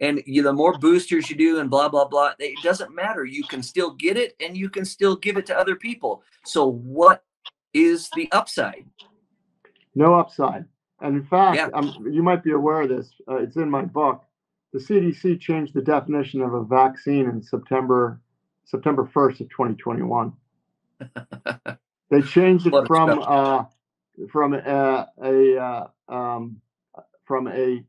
[0.00, 3.24] And you, the more boosters you do and blah, blah, blah, it doesn't matter.
[3.24, 6.22] You can still get it and you can still give it to other people.
[6.44, 7.24] So, what
[7.72, 8.84] is the upside?
[9.94, 10.64] No upside.
[11.00, 11.68] And in fact, Yeah.
[11.74, 13.10] um, you might be aware of this.
[13.28, 14.22] Uh, it's in my book.
[14.74, 18.20] The CDC changed the definition of a vaccine in September
[18.64, 20.32] September 1st of 2021.
[22.10, 23.64] they changed it from uh,
[24.32, 26.60] from a, a uh, um,
[27.24, 27.84] from a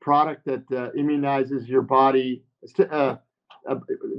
[0.00, 2.44] product that uh, immunizes your body
[2.78, 3.16] uh, uh,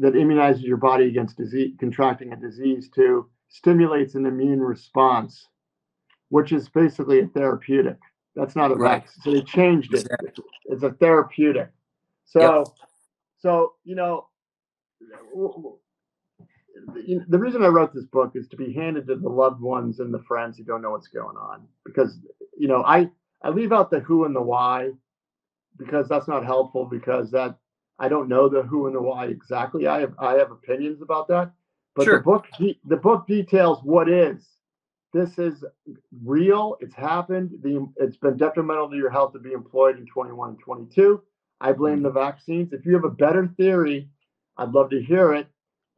[0.02, 5.47] that immunizes your body against disease, contracting a disease to stimulates an immune response,
[6.28, 8.00] which is basically a therapeutic.
[8.36, 9.02] That's not a Right.
[9.02, 9.21] vaccine.
[9.24, 10.02] So they changed it.
[10.02, 10.43] Exactly.
[10.65, 11.69] It's a therapeutic.
[12.32, 12.74] So,
[13.39, 14.28] so you know,
[15.32, 15.78] w- w-
[17.06, 20.00] you- the reason I wrote this book is to be handed to the loved ones
[20.00, 21.67] and the friends who don't know what's going on.
[21.86, 22.20] Because
[22.58, 23.10] you know, I
[23.44, 24.91] I leave out the who and the why
[25.78, 27.58] because that's not helpful because that
[28.00, 29.88] I don't know the who and the why exactly.
[29.88, 31.52] I have I have opinions about that,
[31.96, 32.17] but Sure.
[32.17, 34.48] the book the book details what is.
[35.13, 35.65] This is
[36.24, 36.78] real.
[36.82, 37.52] It's happened.
[37.63, 41.22] The it's been detrimental to your health to be employed in 21 and 22.
[41.62, 42.13] I blame the Mm-hmm.
[42.13, 42.74] vaccines.
[42.74, 44.10] If you have a better theory,
[44.58, 45.47] I'd love to hear it.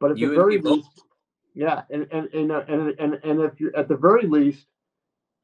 [0.00, 0.78] But at You the very me both.
[0.78, 1.02] least,
[1.54, 4.66] yeah, and and and uh, and and, and if you're at the very least,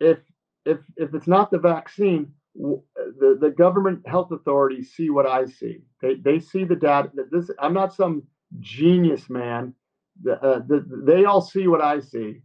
[0.00, 0.18] if
[0.66, 5.82] if if it's not the vaccine, the the government health authorities see what I see.
[6.02, 7.10] They they see the data.
[7.14, 8.24] That this I'm not some
[8.60, 9.74] genius man.
[10.22, 12.42] The, uh, the, they all see what I see.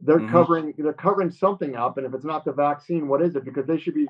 [0.00, 0.22] They're Mhm.
[0.22, 3.44] covering they're covering something up, and if it's not the vaccine, what is it?
[3.44, 4.08] Because they should be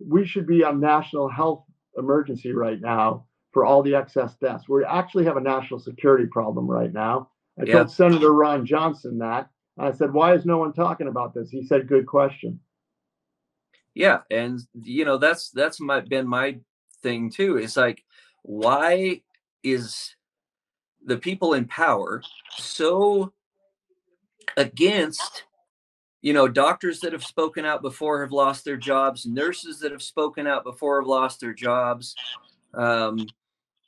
[0.00, 1.64] we should be on national health
[1.96, 4.68] emergency right now for all the excess deaths.
[4.68, 7.30] We actually have a national security problem right now.
[7.58, 7.74] I Yeah.
[7.74, 9.48] told Senator Ron Johnson that.
[9.78, 12.60] I said, "Why is no one talking about this?" He said, "Good question."
[13.94, 16.60] Yeah, and you know that's that's my been my
[17.02, 17.56] thing too.
[17.56, 18.04] It's like
[18.42, 19.22] why
[19.62, 20.16] is
[21.04, 22.22] the people in power
[22.56, 23.32] so
[24.56, 25.44] against
[26.24, 30.02] you know doctors that have spoken out before have lost their jobs, nurses that have
[30.02, 32.14] spoken out before have lost their jobs.
[32.72, 33.26] Um,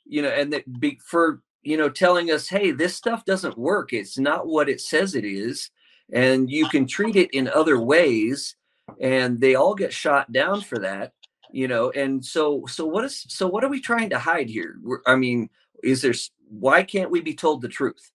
[0.05, 3.91] you know, and that be for you know telling us, hey, this stuff doesn't work.
[3.91, 5.71] It's not what it says it is,
[6.13, 8.55] and you can treat it in other ways
[9.01, 11.11] and they all get shot down for that
[11.51, 14.77] you know and so so what is so what are we trying to hide here
[14.81, 15.49] We're, i mean
[15.83, 16.13] is there
[16.47, 18.11] why can't we be told the truth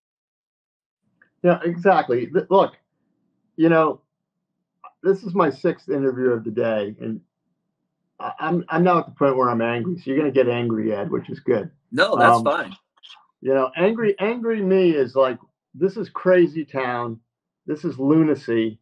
[1.42, 2.30] Yeah, exactly.
[2.50, 2.76] Look,
[3.56, 4.00] you know,
[5.02, 7.20] this is my sixth interview of the day, and
[8.20, 9.96] I- I'm I'm now at the point where I'm angry.
[9.98, 11.70] So you're gonna get angry, Ed, which is good.
[11.92, 12.76] no that's Um, fine
[13.42, 15.38] You know, angry angry me is like
[15.74, 17.20] this is crazy town.
[17.66, 18.80] This is lunacy.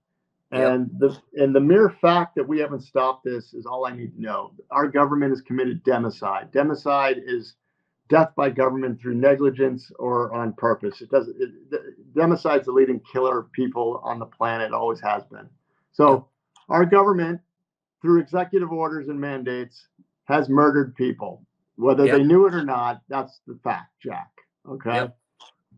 [0.52, 0.60] Yep.
[0.72, 4.14] And the and the mere fact that we haven't stopped this is all I need
[4.16, 4.52] to know.
[4.70, 6.52] Our government has committed democide.
[6.52, 7.54] Democide is
[8.08, 11.00] death by government through negligence or on purpose.
[11.02, 11.36] It doesn't.
[11.40, 11.50] It,
[12.14, 14.72] democide's the leading killer of people on the planet.
[14.72, 15.48] Always has been.
[15.92, 16.28] So
[16.68, 17.40] our government,
[18.02, 19.86] through executive orders and mandates,
[20.24, 21.44] has murdered people,
[21.76, 22.16] whether Yep.
[22.16, 23.02] they knew it or not.
[23.08, 24.30] That's the fact, Jack.
[24.68, 24.94] Okay.
[24.94, 25.18] Yep.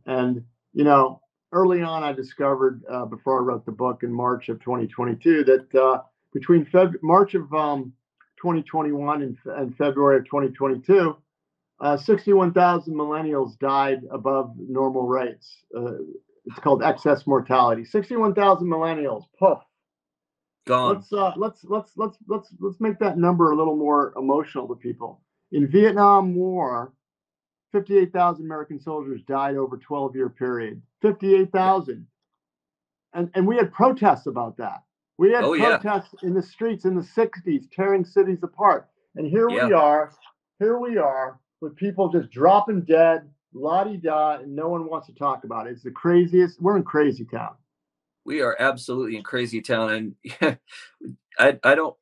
[0.07, 0.45] And
[0.75, 1.21] you know,
[1.53, 5.75] early on, I discovered uh, before I wrote the book in March of 2022 that
[5.75, 7.93] uh, between Feb- March of um,
[8.39, 11.17] 2021 and, and February of 2022,
[11.81, 15.57] uh, 61,000 millennials died above normal rates.
[15.77, 15.95] Uh,
[16.47, 17.85] it's called excess mortality.
[17.85, 19.25] 61,000 millennials.
[19.39, 19.59] Poof.
[20.65, 24.69] Gone Let's uh, let's let's let's let's let's make that number a little more emotional
[24.69, 25.21] to people.
[25.53, 26.93] In Vietnam War,
[27.73, 30.81] 58,000 American soldiers died over 12 year period.
[31.03, 32.07] 58,000.
[33.15, 34.83] And and we had protests about that.
[35.19, 35.79] We had Oh, yeah.
[35.79, 38.89] protests in the streets in the 60s tearing cities apart.
[39.17, 40.13] And here we are,
[40.59, 45.07] here we are with people just dropping dead, la di da, and no one wants
[45.09, 45.73] to talk about it.
[45.73, 46.61] It's the craziest.
[46.63, 47.55] We're in crazy town.
[48.25, 50.59] We are absolutely in crazy town and
[51.39, 51.97] i i don't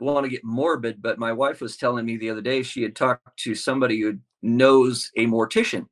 [0.00, 2.94] want to get morbid but my wife was telling me the other day she had
[2.94, 5.86] talked to somebody who knows a mortician.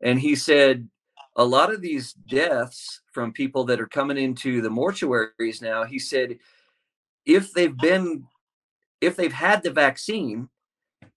[0.00, 0.88] And he said
[1.36, 5.98] a lot of these deaths from people that are coming into the mortuaries now he
[5.98, 6.38] said
[7.26, 8.24] if they've been
[9.00, 10.48] if they've had the vaccine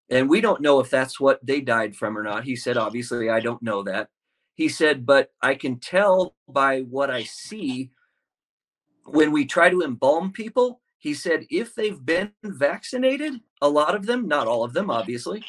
[0.10, 3.30] and we don't know if that's what they died from or not he said obviously
[3.32, 4.10] i don't know that
[4.62, 7.90] he said but i can tell by what i see
[9.06, 14.06] when we try to embalm people he said if they've been vaccinated a lot of
[14.06, 15.44] them not all of them obviously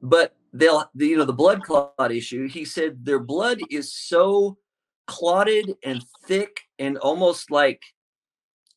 [0.00, 4.56] but they'll the, you know the blood clot issue he said their blood is so
[5.06, 7.82] clotted and thick and almost like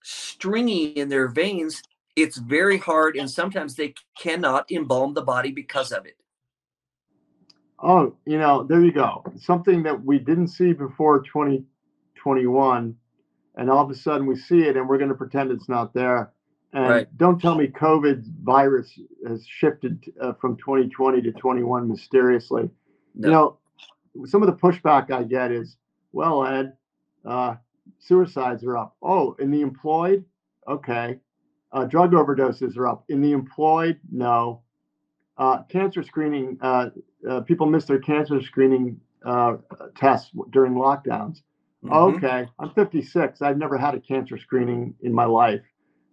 [0.03, 1.81] stringy in their veins
[2.17, 6.17] it's very hard and sometimes they cannot embalm the body because of it
[7.85, 9.25] Oh, you know, there you go.
[9.35, 12.95] Something that we didn't see before 2021,
[13.55, 15.93] and all of a sudden we see it, and we're going to pretend it's not
[15.93, 16.31] there.
[16.71, 17.17] And Right.
[17.17, 22.69] don't tell me COVID virus has shifted uh, from 2020 to 21 mysteriously.
[23.15, 23.27] No.
[23.27, 23.57] You know,
[24.25, 25.77] some of the pushback I get is,
[26.13, 26.73] well, Ed,
[27.25, 27.55] uh,
[27.99, 28.95] suicides are up.
[29.03, 30.25] Oh, in the employed,
[30.67, 31.19] okay.
[31.73, 33.03] Uh, drug overdoses are up.
[33.09, 34.62] In the employed, no.
[35.37, 36.89] Uh, cancer screening, uh,
[37.29, 39.55] uh, people miss their cancer screening uh,
[39.95, 41.41] tests during lockdowns.
[41.83, 42.15] Mhm.
[42.15, 43.41] Okay, I'm 56.
[43.41, 45.61] I've never had a cancer screening in my life.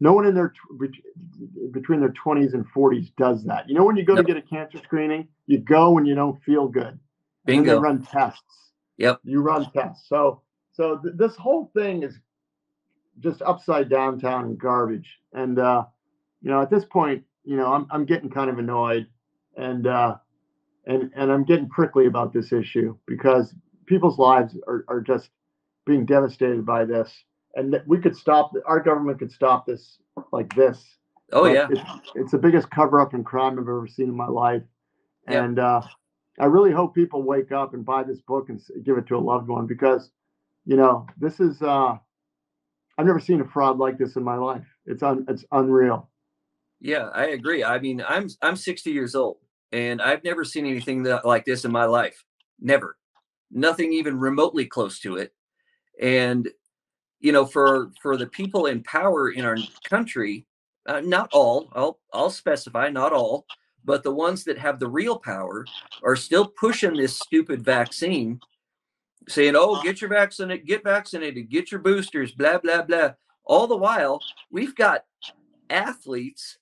[0.00, 3.68] No one in their tw- between their 20s and 40s does that.
[3.68, 4.26] You know, when you go Yep.
[4.26, 6.86] to get a cancer screening, you go when you don't feel good.
[6.86, 6.98] And
[7.44, 7.74] Bingo.
[7.74, 8.72] they run tests.
[8.96, 9.20] Yep.
[9.24, 10.08] You run tests.
[10.08, 10.40] So,
[10.72, 12.18] so th- this whole thing is
[13.18, 15.20] just upside down town and garbage.
[15.34, 15.84] And uh,
[16.42, 19.06] you know, at this point, you know, I'm I'm getting kind of annoyed,
[19.56, 20.16] and uh,
[20.86, 23.54] and and I'm getting prickly about this issue because
[23.86, 25.30] people's lives are, are just
[25.86, 27.12] being devastated by this,
[27.54, 28.52] and we could stop.
[28.66, 29.98] Our government could stop this
[30.32, 30.82] like this.
[31.32, 31.80] Oh yeah, it's,
[32.14, 34.62] it's, the biggest cover up in crime I've ever seen in my life,
[35.28, 35.44] yep.
[35.44, 35.82] and uh,
[36.38, 39.18] I really hope people wake up and buy this book and give it to a
[39.18, 40.10] loved one because,
[40.64, 41.60] you know, this is.
[41.62, 41.96] Uh,
[42.98, 44.66] I've never seen a fraud like this in my life.
[44.84, 46.09] It's un, it's unreal.
[46.80, 47.62] Yeah, I agree.
[47.62, 49.38] I mean, I'm I'm 60 years old
[49.72, 52.24] and I've never seen anything that, like this in my life.
[52.60, 52.96] Never.
[53.50, 55.32] Nothing even remotely close to it.
[56.00, 56.48] And
[57.20, 60.46] you know, for for the people in power in our country,
[60.86, 63.44] uh, not all, I'll I'll specify, not all,
[63.84, 65.66] but the ones that have the real power
[66.02, 68.40] are still pushing this stupid vaccine
[69.28, 73.12] saying, "Oh, get your vaccinated, get vaccinated, get your boosters, blah blah blah."
[73.44, 75.04] All the while, we've got
[75.68, 76.58] athletes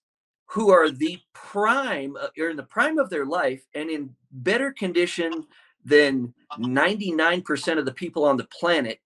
[0.50, 4.72] who are the prime uh, are in the prime of their life and in better
[4.72, 5.46] condition
[5.84, 9.00] than 99% of the people on the planet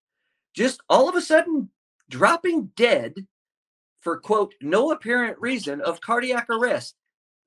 [0.53, 1.69] just all of a sudden
[2.09, 3.13] dropping dead
[4.03, 6.95] for quote no apparent reason of cardiac arrest.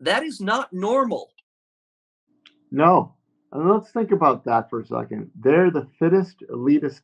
[0.00, 1.30] That is not normal.
[2.70, 3.14] No.
[3.52, 5.30] And let's think about that for a second.
[5.38, 7.02] They're the fittest elitist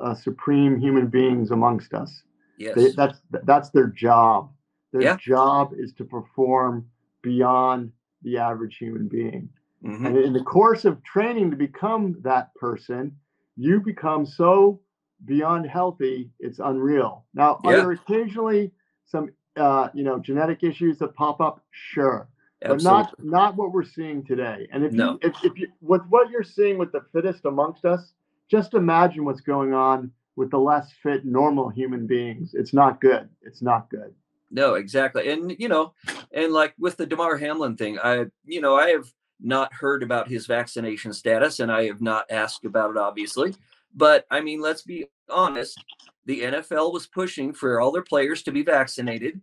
[0.00, 2.22] uh, supreme human beings amongst us.
[2.58, 2.74] Yes.
[2.74, 4.50] they, that's that's their job
[4.92, 5.16] their yeah.
[5.16, 6.86] job is to perform
[7.22, 9.48] beyond the average human being.
[9.84, 10.06] Mm-hmm.
[10.06, 13.16] And in the course of training to become that person,
[13.56, 14.80] you become so
[15.24, 17.24] beyond healthy, it's unreal.
[17.34, 17.70] Now, yeah.
[17.70, 18.72] are there occasionally
[19.06, 21.64] some uh, you know genetic issues that pop up?
[21.70, 22.28] Sure.
[22.62, 22.84] Absolutely.
[22.84, 24.68] But not not what we're seeing today.
[24.72, 25.12] And if no.
[25.12, 28.14] you if, if you with what you're seeing with the fittest amongst us,
[28.50, 32.54] just imagine what's going on with the less fit normal human beings.
[32.54, 33.28] It's not good.
[33.42, 34.14] It's not good.
[34.50, 35.30] No, exactly.
[35.30, 35.94] And you know,
[36.32, 40.28] and like with the Damar Hamlin thing, I you know, I have not heard about
[40.28, 43.54] his vaccination status and I have not asked about it obviously.
[43.94, 45.82] But I mean, let's be honest,
[46.26, 49.40] the NFL was pushing for all their players to be vaccinated.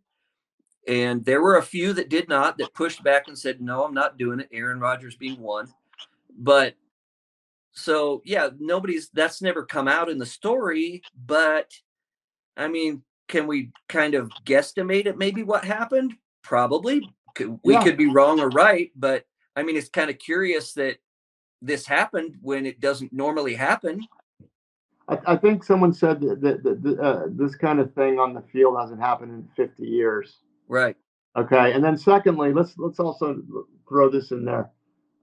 [0.87, 3.93] And there were a few that did not that pushed back and said, "No, I'm
[3.93, 5.67] not doing it." Aaron Rodgers being one.
[6.37, 6.75] But
[7.71, 11.71] so, yeah, nobody's that's never come out in the story, but
[12.55, 16.13] I mean, can we kind of guesstimate it maybe what happened?
[16.43, 17.09] Probably.
[17.39, 17.83] We yeah.
[17.83, 19.25] could be wrong or right but
[19.57, 20.97] i mean it's kind of curious that
[21.61, 23.99] this happened when it doesn't normally happen.
[25.07, 28.43] I, I think someone said that, that, that uh, this kind of thing on the
[28.53, 30.38] field hasn't happened in 50 years.
[30.67, 30.95] Right.
[31.35, 33.41] Okay and then secondly let's let's also
[33.88, 34.71] throw this in there.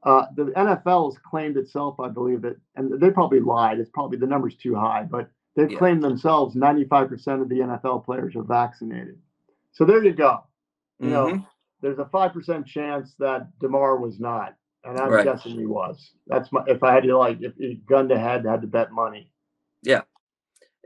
[0.05, 3.79] Uh, the NFL has claimed itself, I believe that, and they probably lied.
[3.79, 5.79] It's probably the number's too high, but They've yeah.
[5.79, 9.19] claimed themselves 95% of the NFL players are vaccinated.
[9.73, 10.45] So there you go.
[10.99, 11.37] You mm-hmm.
[11.37, 11.47] know,
[11.83, 14.55] there's a 5% chance that Damar was not.
[14.85, 15.25] And I'm right.
[15.25, 16.13] guessing he was.
[16.27, 19.31] That's my, if I had to like, if he gunned ahead, had to bet money.
[19.83, 20.03] Yeah.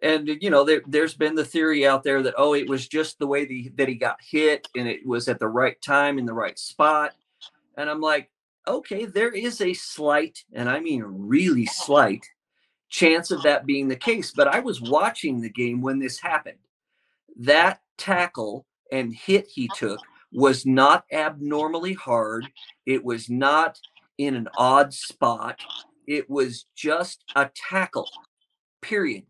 [0.03, 3.19] And, you know, there, there's been the theory out there that, oh, it was just
[3.19, 6.27] the way the, that he got hit and it was at the right time in
[6.27, 7.13] the right spot.
[7.79, 8.31] And I'm like,
[8.69, 12.27] okay, there is a slight, and I mean really slight,
[12.89, 14.33] chance of that being the case.
[14.35, 16.59] But I was watching the game when this happened.
[17.39, 20.01] That tackle and hit he took
[20.33, 22.47] was not abnormally hard.
[22.85, 23.79] It was not
[24.19, 25.61] in an odd spot.
[26.07, 28.09] It was just a tackle.
[28.81, 29.25] Period.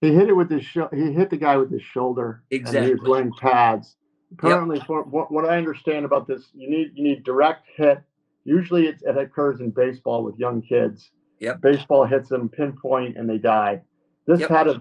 [0.00, 2.42] He hit it with his sh- he hit the guy with his shoulder.
[2.50, 2.78] Exactly.
[2.78, 3.96] And he was wearing pads.
[4.32, 4.86] Apparently, yep.
[4.86, 8.00] for what, what I understand about this, you need you need direct hit.
[8.44, 11.60] Usually, it occurs in baseball with young kids Yep.
[11.60, 13.82] Baseball hits them pinpoint and they die.
[14.26, 14.50] This yep.
[14.50, 14.80] had a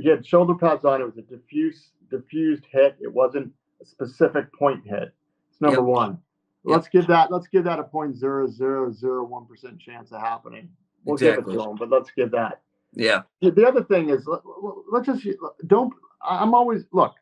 [0.00, 1.00] he had shoulder pads on.
[1.00, 2.96] It was a diffuse diffused hit.
[3.00, 5.12] It wasn't a specific point hit.
[5.50, 5.84] It's number yep.
[5.84, 6.18] one.
[6.64, 10.20] Let's give that let's give that a point zero zero zero one percent chance of
[10.20, 10.68] happening.
[11.04, 11.52] We'll exactly.
[11.52, 12.62] give it to him, but let's give that.
[12.92, 13.22] Yeah.
[13.40, 14.40] The other thing is let,
[14.90, 15.26] let's just
[15.66, 15.92] don't.
[16.22, 17.14] I'm always look.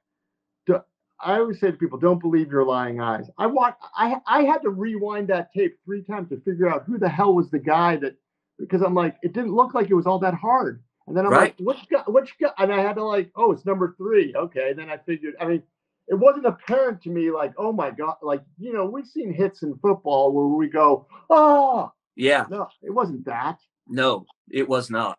[1.21, 3.31] I always say to people, don't believe your lying eyes.
[3.39, 6.99] I want I I had to rewind that tape three times to figure out who
[6.99, 8.17] the hell was the guy that
[8.59, 10.83] because I'm like, it didn't look like it was all that hard.
[11.07, 11.55] And then I'm right.
[11.59, 12.51] like, which guy, which guy?
[12.59, 14.35] And I had to like, oh, it's number three.
[14.35, 14.71] Okay.
[14.71, 15.63] And then I figured, I mean,
[16.09, 19.63] it wasn't apparent to me like, oh my God, like, you know, we've seen hits
[19.63, 22.47] in football where we go, oh, yeah.
[22.51, 23.59] No, it wasn't that.
[23.87, 25.19] No, it was not.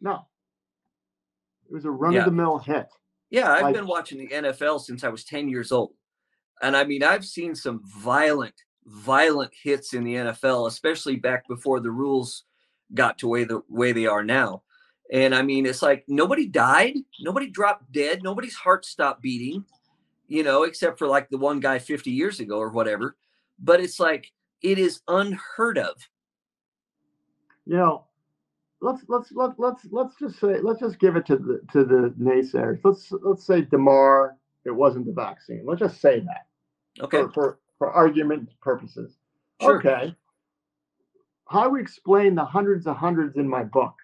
[0.00, 0.26] No.
[1.66, 2.86] It was a run of the mill hit.
[3.30, 3.50] Yeah.
[3.50, 5.92] I've like, been watching the NFL since I was 10 years old.
[6.60, 8.54] And I mean, I've seen some violent
[8.86, 12.44] violent hits in the NFL, especially back before the rules
[12.92, 14.62] got to way the way they are now.
[15.12, 19.64] And I mean, it's like nobody died, nobody dropped dead, nobody's heart stopped beating,
[20.28, 23.16] you know, except for like the one guy 50 years ago or whatever.
[23.58, 24.32] But it's like
[24.62, 26.08] it is unheard of.
[27.66, 28.04] You know,
[28.80, 32.14] let's let's let, let's let's just say let's just give it to the to the
[32.20, 32.80] naysayers.
[32.84, 35.64] Let's let's say Damar, it wasn't the vaccine.
[35.64, 36.46] Let's just say that.
[37.02, 37.22] Okay.
[37.22, 39.12] For for, for argument purposes.
[39.60, 39.78] Sure.
[39.78, 40.14] Okay.
[41.48, 43.94] How do we explain the hundreds of hundreds in my book?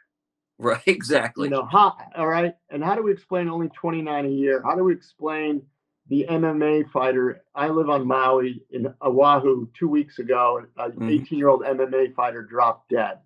[0.58, 0.82] Right.
[0.86, 1.44] Exactly.
[1.48, 2.54] You know, how all right.
[2.68, 4.62] And how do we explain only 29 a year?
[4.62, 5.62] How do we explain
[6.08, 7.42] the MMA fighter?
[7.54, 10.62] I live on Maui in Oahu two weeks ago.
[10.76, 11.10] An Mhm.
[11.22, 13.20] 18 year old MMA fighter dropped dead.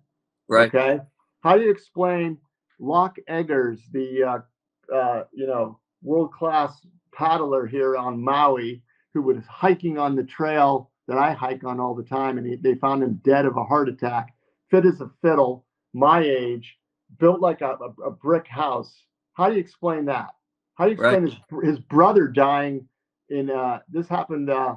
[0.47, 0.73] right.
[0.73, 1.01] Okay.
[1.41, 2.37] How do you explain
[2.79, 4.39] Locke Eggers, the uh,
[4.95, 6.71] uh, you know world class
[7.13, 8.81] paddler here on Maui,
[9.15, 12.57] who was hiking on the trail that I hike on all the time, and he,
[12.57, 14.35] they found him dead of a heart attack,
[14.69, 16.77] fit as a fiddle, my age,
[17.17, 18.93] built like a, a, a brick house.
[19.33, 20.31] How do you explain that?
[20.75, 22.87] How do you explain his, his brother dying
[23.29, 24.75] in uh, this happened uh,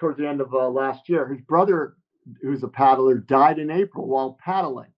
[0.00, 1.28] towards the end of uh, last year?
[1.28, 1.96] His brother,
[2.40, 4.90] who's a paddler, died in April while paddling.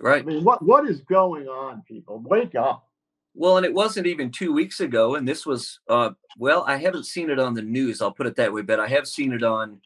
[0.00, 0.22] Right.
[0.22, 2.20] I mean, what what is going on, people?
[2.26, 2.88] Wake up.
[3.34, 7.06] Well, and it wasn't even two weeks ago, and this was uh, well, I haven't
[7.06, 8.00] seen it on the news.
[8.00, 9.80] I'll put it that way, but I have seen it on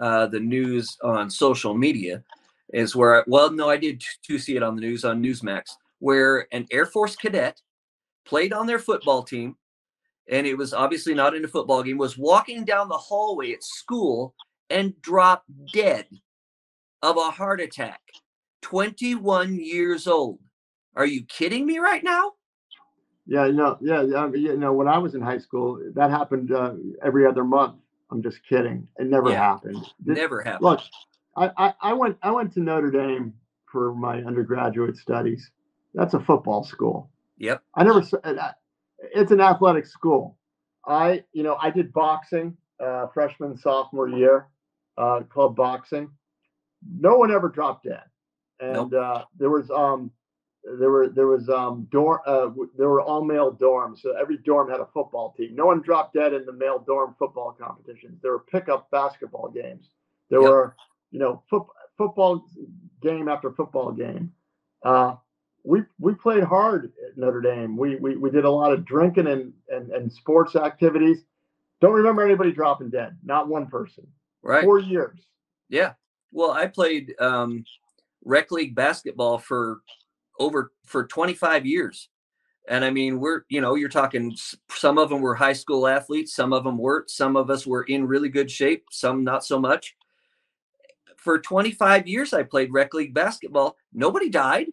[0.00, 2.22] uh, the news on social media.
[2.72, 5.70] Is where I, well, no, I did to see it on the news on Newsmax,
[5.98, 7.60] where an Air Force cadet
[8.24, 9.56] played on their football team,
[10.28, 11.98] and it was obviously not in a football game.
[11.98, 14.34] Was walking down the hallway at school
[14.68, 16.06] and dropped dead
[17.02, 18.02] of a heart attack.
[18.62, 20.38] Twenty-one years old.
[20.94, 22.34] Are you kidding me right now?
[23.30, 26.50] Yeah, you know, yeah, yeah, you know, when I was in high school, that happened
[26.50, 27.76] uh, every other month.
[28.10, 28.88] I'm just kidding.
[28.98, 29.36] It never Yeah.
[29.52, 29.86] happened.
[30.04, 30.64] This- Never happened.
[30.64, 30.80] Look,
[31.36, 33.32] I, I I went I went to Notre Dame
[33.70, 35.48] for my undergraduate studies.
[35.94, 37.08] That's a football school.
[37.38, 37.62] Yep.
[37.76, 38.02] I never.
[39.14, 40.36] It's an athletic school.
[40.84, 44.48] I, you know, I did boxing uh, freshman sophomore year,
[44.98, 46.10] uh, club boxing.
[46.98, 48.02] No one ever dropped dead,
[48.58, 50.10] and uh, there was um,
[50.78, 54.70] there were there was um dorm uh, there were all male dorms, so every dorm
[54.70, 55.54] had a football team.
[55.54, 58.20] No one dropped dead in the male dorm football competitions.
[58.22, 59.88] There were pickup basketball games.
[60.28, 60.50] There Yep.
[60.50, 60.76] were,
[61.10, 61.64] you know, foot,
[61.96, 62.44] football
[63.02, 64.32] game after football game.
[64.82, 65.16] Uh,
[65.64, 67.76] we we played hard at Notre Dame.
[67.76, 71.24] We we, we did a lot of drinking and, and and sports activities.
[71.80, 73.16] Don't remember anybody dropping dead.
[73.24, 74.06] Not one person.
[74.42, 74.64] Right.
[74.64, 75.18] Four years.
[75.70, 75.94] Yeah.
[76.32, 77.64] Well, I played um,
[78.24, 79.80] rec league basketball for
[80.40, 82.08] over for 25 years.
[82.68, 84.36] And I mean, we're, you know, you're talking
[84.70, 87.82] some of them were high school athletes, some of them weren't, some of us were
[87.84, 89.96] in really good shape, some not so much.
[91.16, 93.76] For 25 years, I played rec league basketball.
[93.92, 94.68] Nobody died.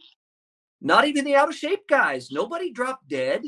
[0.80, 2.32] Not even the out of shape guys.
[2.32, 3.44] Nobody dropped dead.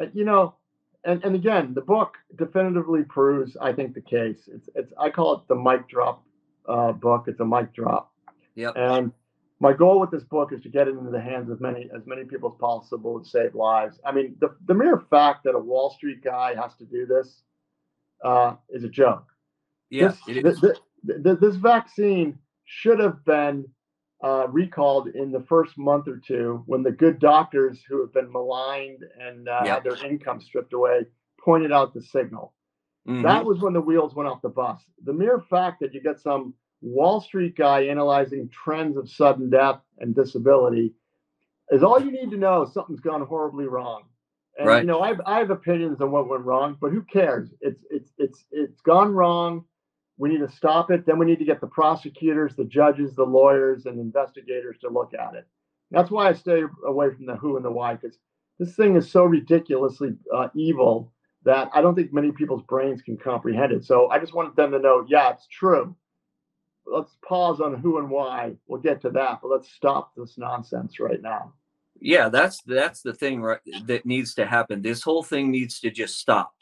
[0.00, 0.56] Uh, you know,
[1.04, 4.48] and, and again, the book definitively proves, I think, the case.
[4.52, 6.24] It's it's I call it the mic drop
[6.68, 7.24] uh, book.
[7.26, 8.12] It's a mic drop.
[8.56, 8.74] Yep.
[8.76, 9.12] And
[9.60, 12.06] my goal with this book is to get it into the hands of many as
[12.06, 14.00] many people as possible and save lives.
[14.04, 17.42] I mean, the, the mere fact that a Wall Street guy has to do this
[18.24, 19.24] uh, is a joke.
[19.90, 20.08] Yeah.
[20.08, 20.60] this, it thi- is.
[20.60, 23.66] thi- thi- this vaccine should have been
[24.22, 28.30] uh, recalled in the first month or two when the good doctors who have been
[28.32, 29.74] maligned and uh, Yeah.
[29.74, 31.06] had their income stripped away
[31.38, 32.54] pointed out the signal.
[33.06, 33.22] Mhm.
[33.22, 34.80] That was when the wheels went off the bus.
[35.04, 36.54] The mere fact that you get some
[36.84, 40.92] Wall Street guy analyzing trends of sudden death and disability
[41.70, 42.66] is all you need to know.
[42.66, 44.04] Something's gone horribly wrong.
[44.58, 44.82] And Right.
[44.82, 47.48] you know, I have, I have opinions on what went wrong, but who cares?
[47.60, 49.64] It's it's it's it's gone wrong.
[50.18, 51.06] We need to stop it.
[51.06, 55.12] Then we need to get the prosecutors, the judges, the lawyers, and investigators to look
[55.14, 55.46] at it.
[55.90, 58.18] That's why I stay away from the who and the why, because
[58.58, 61.12] this thing is so ridiculously uh, evil
[61.44, 63.84] that I don't think many people's brains can comprehend it.
[63.84, 65.96] So I just wanted them to know, yeah, it's true.
[66.86, 68.54] Let's pause on who and why.
[68.66, 71.52] We'll get to that, but let's stop this nonsense right now.
[72.00, 75.90] yeah that's that's the thing right that needs to happen this whole thing needs to
[75.90, 76.52] just stop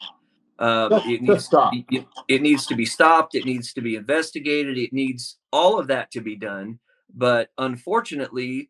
[0.59, 1.73] uh, Just- it needs stop.
[1.73, 5.39] To be, it, it needs to be stopped it needs to be investigated it needs
[5.51, 6.79] all of that to be done
[7.13, 8.69] but unfortunately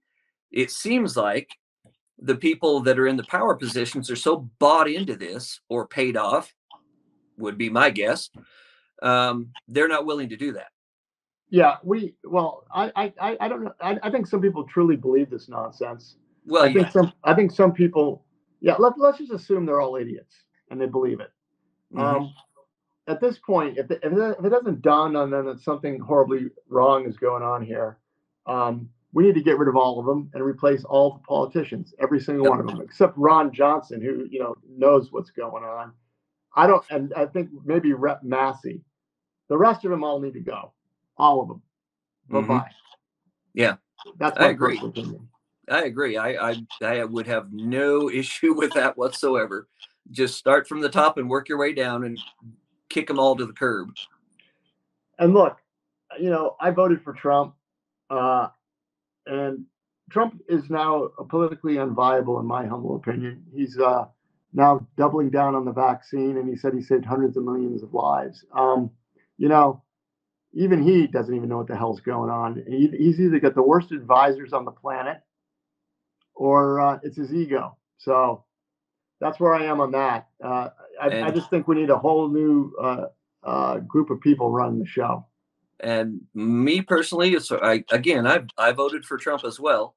[0.51, 1.49] it seems like
[2.17, 6.15] the people that are in the power positions are so bought into this or paid
[6.15, 6.55] off
[7.37, 8.29] would be my guess
[9.01, 10.71] um, they're not willing to do that
[11.53, 13.73] Yeah, we well, I I I- don't know.
[13.81, 16.17] I, I think some people truly believe this nonsense.
[16.45, 18.25] well I yeah, think some I think some people,
[18.61, 18.75] yeah.
[18.79, 20.35] Let let's just assume they're all idiots
[20.71, 21.31] and they believe it.
[21.93, 22.35] mhm, Um,
[23.07, 25.99] at this point, if, it- if, it, if it doesn't dawn on them that something
[25.99, 27.97] horribly wrong is going on here,
[28.47, 31.93] um, we need to get rid of all of them and replace all the politicians,
[32.01, 32.47] every single Yep.
[32.47, 35.93] one of them, except Ron Johnson, who you know knows what's going on.
[36.55, 38.81] I don't, and I think maybe Rep Massie.
[39.49, 40.72] The rest of them all need to go,
[41.17, 41.61] all of them.
[42.29, 42.69] Bye bye.
[44.17, 44.75] That's I agree.
[44.75, 45.29] personal opinion.
[45.69, 46.17] I agree.
[46.17, 49.67] I, I I would have no issue with that whatsoever.
[50.11, 52.17] Just start from the top and work your way down and
[52.89, 53.89] kick them all to the curb.
[55.19, 55.57] And look,
[56.19, 57.55] you know, I voted for Trump,
[58.09, 58.49] uh,
[59.25, 59.65] and
[60.09, 63.43] Trump is now politically unviable, in my humble opinion.
[63.55, 64.05] He's uh,
[64.53, 67.93] now doubling down on the vaccine, and he said he saved hundreds of millions of
[67.93, 68.43] lives.
[68.55, 68.91] Um,
[69.37, 69.81] you know,
[70.53, 72.63] even he doesn't even know what the hell's going on.
[72.67, 75.17] He, he's either got the worst advisors on the planet,
[76.35, 77.77] or uh, it's his ego.
[77.97, 78.43] So
[79.19, 80.27] that's where I am on that.
[80.43, 80.69] Uh,
[81.01, 83.05] I, I just think we need a whole new uh,
[83.43, 85.25] uh, group of people running the show.
[85.79, 89.95] And me personally, it's I again I I voted for Trump as well.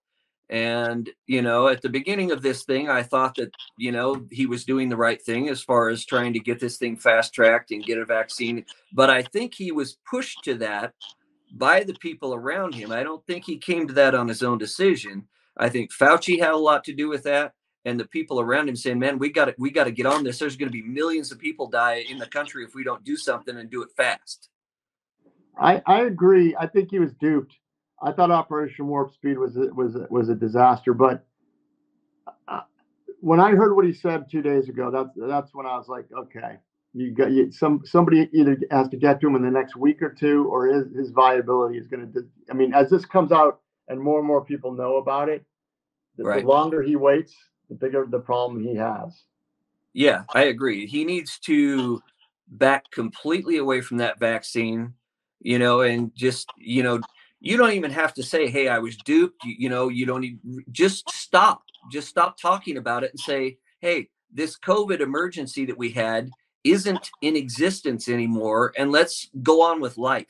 [0.49, 4.47] And you know, at the beginning of this thing, I thought that you know he
[4.47, 7.72] was doing the right thing as far as trying to get this thing fast tracked
[7.72, 8.64] and get a vaccine.
[8.92, 10.94] But I think he was pushed to that
[11.53, 12.92] by the people around him.
[12.92, 15.26] I don't think he came to that on his own decision.
[15.57, 18.76] I think Fauci had a lot to do with that, and the people around him
[18.76, 20.38] saying, "Man, we got to we got to get on this.
[20.38, 23.16] There's going to be millions of people die in the country if we don't do
[23.16, 24.49] something and do it fast."
[25.59, 26.55] I, I agree.
[26.59, 27.57] I think he was duped.
[28.03, 31.24] I thought Operation Warp Speed was a, was a, was a disaster, but
[32.49, 32.61] uh,
[33.20, 36.07] when I heard what he said two days ago, that's that's when I was like,
[36.16, 36.59] okay,
[36.92, 40.03] you got you, some somebody either has to get to him in the next week
[40.03, 42.26] or two, or his his viability is going to.
[42.51, 45.44] I mean, as this comes out and more and more people know about it,
[46.16, 46.42] the, Right.
[46.42, 47.34] the longer he waits,
[47.68, 49.24] the bigger the problem he has.
[49.92, 50.86] Yeah, I agree.
[50.86, 52.03] He needs to
[52.49, 54.94] back completely away from that vaccine,
[55.40, 57.01] you know, and just, you know,
[57.41, 60.20] you don't even have to say, "Hey, I was duped." You, you know, you don't
[60.20, 60.39] need
[60.72, 61.62] just stop.
[61.91, 66.30] Just stop talking about it and say, "Hey, this COVID emergency that we had
[66.64, 70.26] isn't in existence anymore and let's go on with life."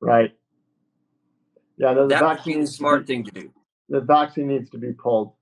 [0.00, 0.36] Right.
[1.76, 3.52] Yeah, the, the vaccine the needs smart be- thing to do.
[3.88, 5.32] The vaccine needs to be pulled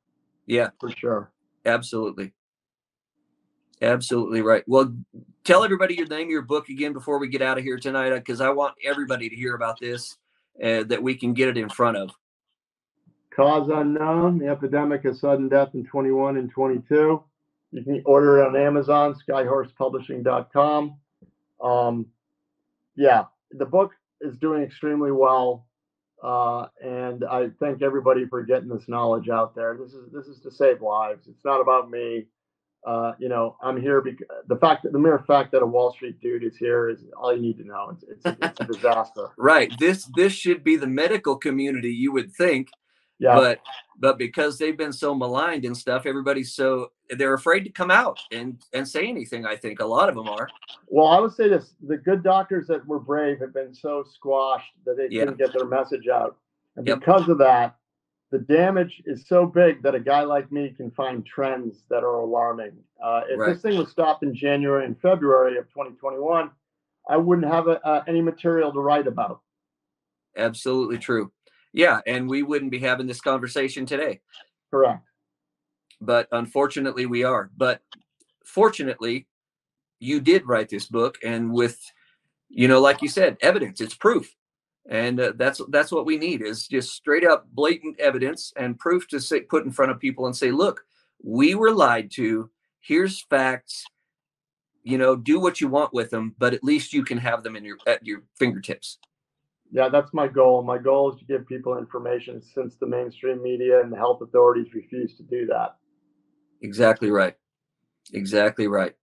[0.46, 0.70] Yeah.
[0.80, 1.30] for sure.
[1.64, 2.32] Absolutely.
[3.82, 4.62] Absolutely right.
[4.66, 4.94] Well,
[5.44, 8.16] tell everybody your name, your book again before we get out of here tonight, uh,
[8.16, 10.16] because I want everybody to hear about this,
[10.62, 12.10] uh, that we can get it in front of.
[13.34, 17.22] Cause unknown, the epidemic of sudden death in 21 and 22.
[17.70, 20.96] You can order it on Amazon, skyhorsepublishing.com.
[21.62, 22.06] Um,
[22.94, 25.66] yeah, the book is doing extremely well.
[26.22, 29.76] Uh, and I thank everybody for getting this knowledge out there.
[29.76, 31.26] This is this is to save lives.
[31.26, 32.26] It's not about me.
[32.84, 35.92] Uh, you know, I'm here because the fact that the mere fact that a Wall
[35.92, 37.90] Street dude is here is all you need to know.
[37.96, 39.28] It's it's, it's a disaster.
[39.38, 39.72] Right.
[39.78, 42.68] This this should be the medical community, you would think,
[43.20, 43.36] Yeah.
[43.36, 43.60] but
[44.00, 48.18] but because they've been so maligned and stuff, everybody's so they're afraid to come out
[48.32, 49.46] and and say anything.
[49.46, 50.48] I think a lot of them are.
[50.88, 54.72] Well, I would say this: the good doctors that were brave have been so squashed
[54.86, 55.20] that they Yeah.
[55.20, 56.36] couldn't get their message out,
[56.74, 56.98] and Yep.
[56.98, 57.76] because of that,
[58.32, 62.16] the damage is so big that a guy like me can find trends that are
[62.16, 62.72] alarming.
[63.00, 63.52] Uh, if Right.
[63.52, 66.50] this thing was stopped in January and February of 2021,
[67.08, 69.42] I wouldn't have a, uh, any material to write about.
[70.36, 71.30] Absolutely true.
[71.74, 74.20] Yeah, and we wouldn't be having this conversation today.
[74.70, 75.06] Correct.
[76.00, 77.80] but unfortunately we are but
[78.44, 79.28] fortunately
[80.00, 81.78] you did write this book and with
[82.48, 84.34] you know like you said evidence it's proof
[84.88, 89.06] and uh, that's that's what we need is just straight up blatant evidence and proof
[89.08, 90.84] to say put in front of people and say look
[91.22, 93.84] we were lied to here's facts
[94.82, 97.54] you know do what you want with them but at least you can have them
[97.54, 98.98] in your at your fingertips
[99.70, 100.62] Yeah, that's my goal.
[100.62, 104.74] My goal is to give people information since the mainstream media and the health authorities
[104.74, 105.76] refuse to do that.
[106.60, 107.36] Exactly right.
[108.12, 108.94] Exactly right.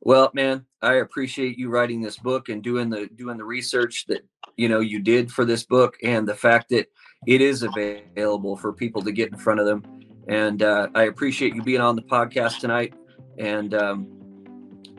[0.00, 4.24] Well, man, I appreciate you writing this book and doing the doing the research that
[4.56, 6.90] you know you did for this book and the fact that
[7.26, 9.82] it is available for people to get in front of them.
[10.28, 12.94] And uh, I appreciate you being on the podcast tonight.
[13.38, 14.08] And um,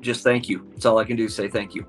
[0.01, 0.67] just thank you.
[0.71, 1.29] That's all I can do.
[1.29, 1.85] Say thank you.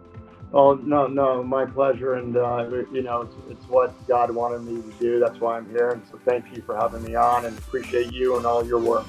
[0.52, 4.80] Oh no, no, my pleasure, and uh, you know it's, it's what God wanted me
[4.80, 5.18] to do.
[5.18, 8.36] That's why I'm here, and so thank you for having me on, and appreciate you
[8.36, 9.06] and all your work.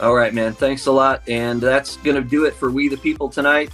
[0.00, 0.54] All right, man.
[0.54, 1.22] Thanks a lot.
[1.28, 3.70] And that's going to do it for We the People tonight.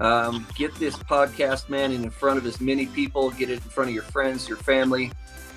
[0.00, 3.30] Um, get this podcast, man, in front of as many people.
[3.30, 5.12] Get it in front of your friends, your family.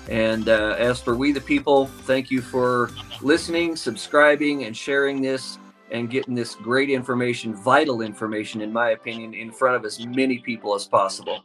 [0.08, 2.90] And uh, as for We the People, thank you for
[3.22, 5.58] listening, subscribing, and sharing this
[5.90, 10.38] and getting this great information, vital information, in my opinion, in front of as many
[10.38, 11.42] people as possible.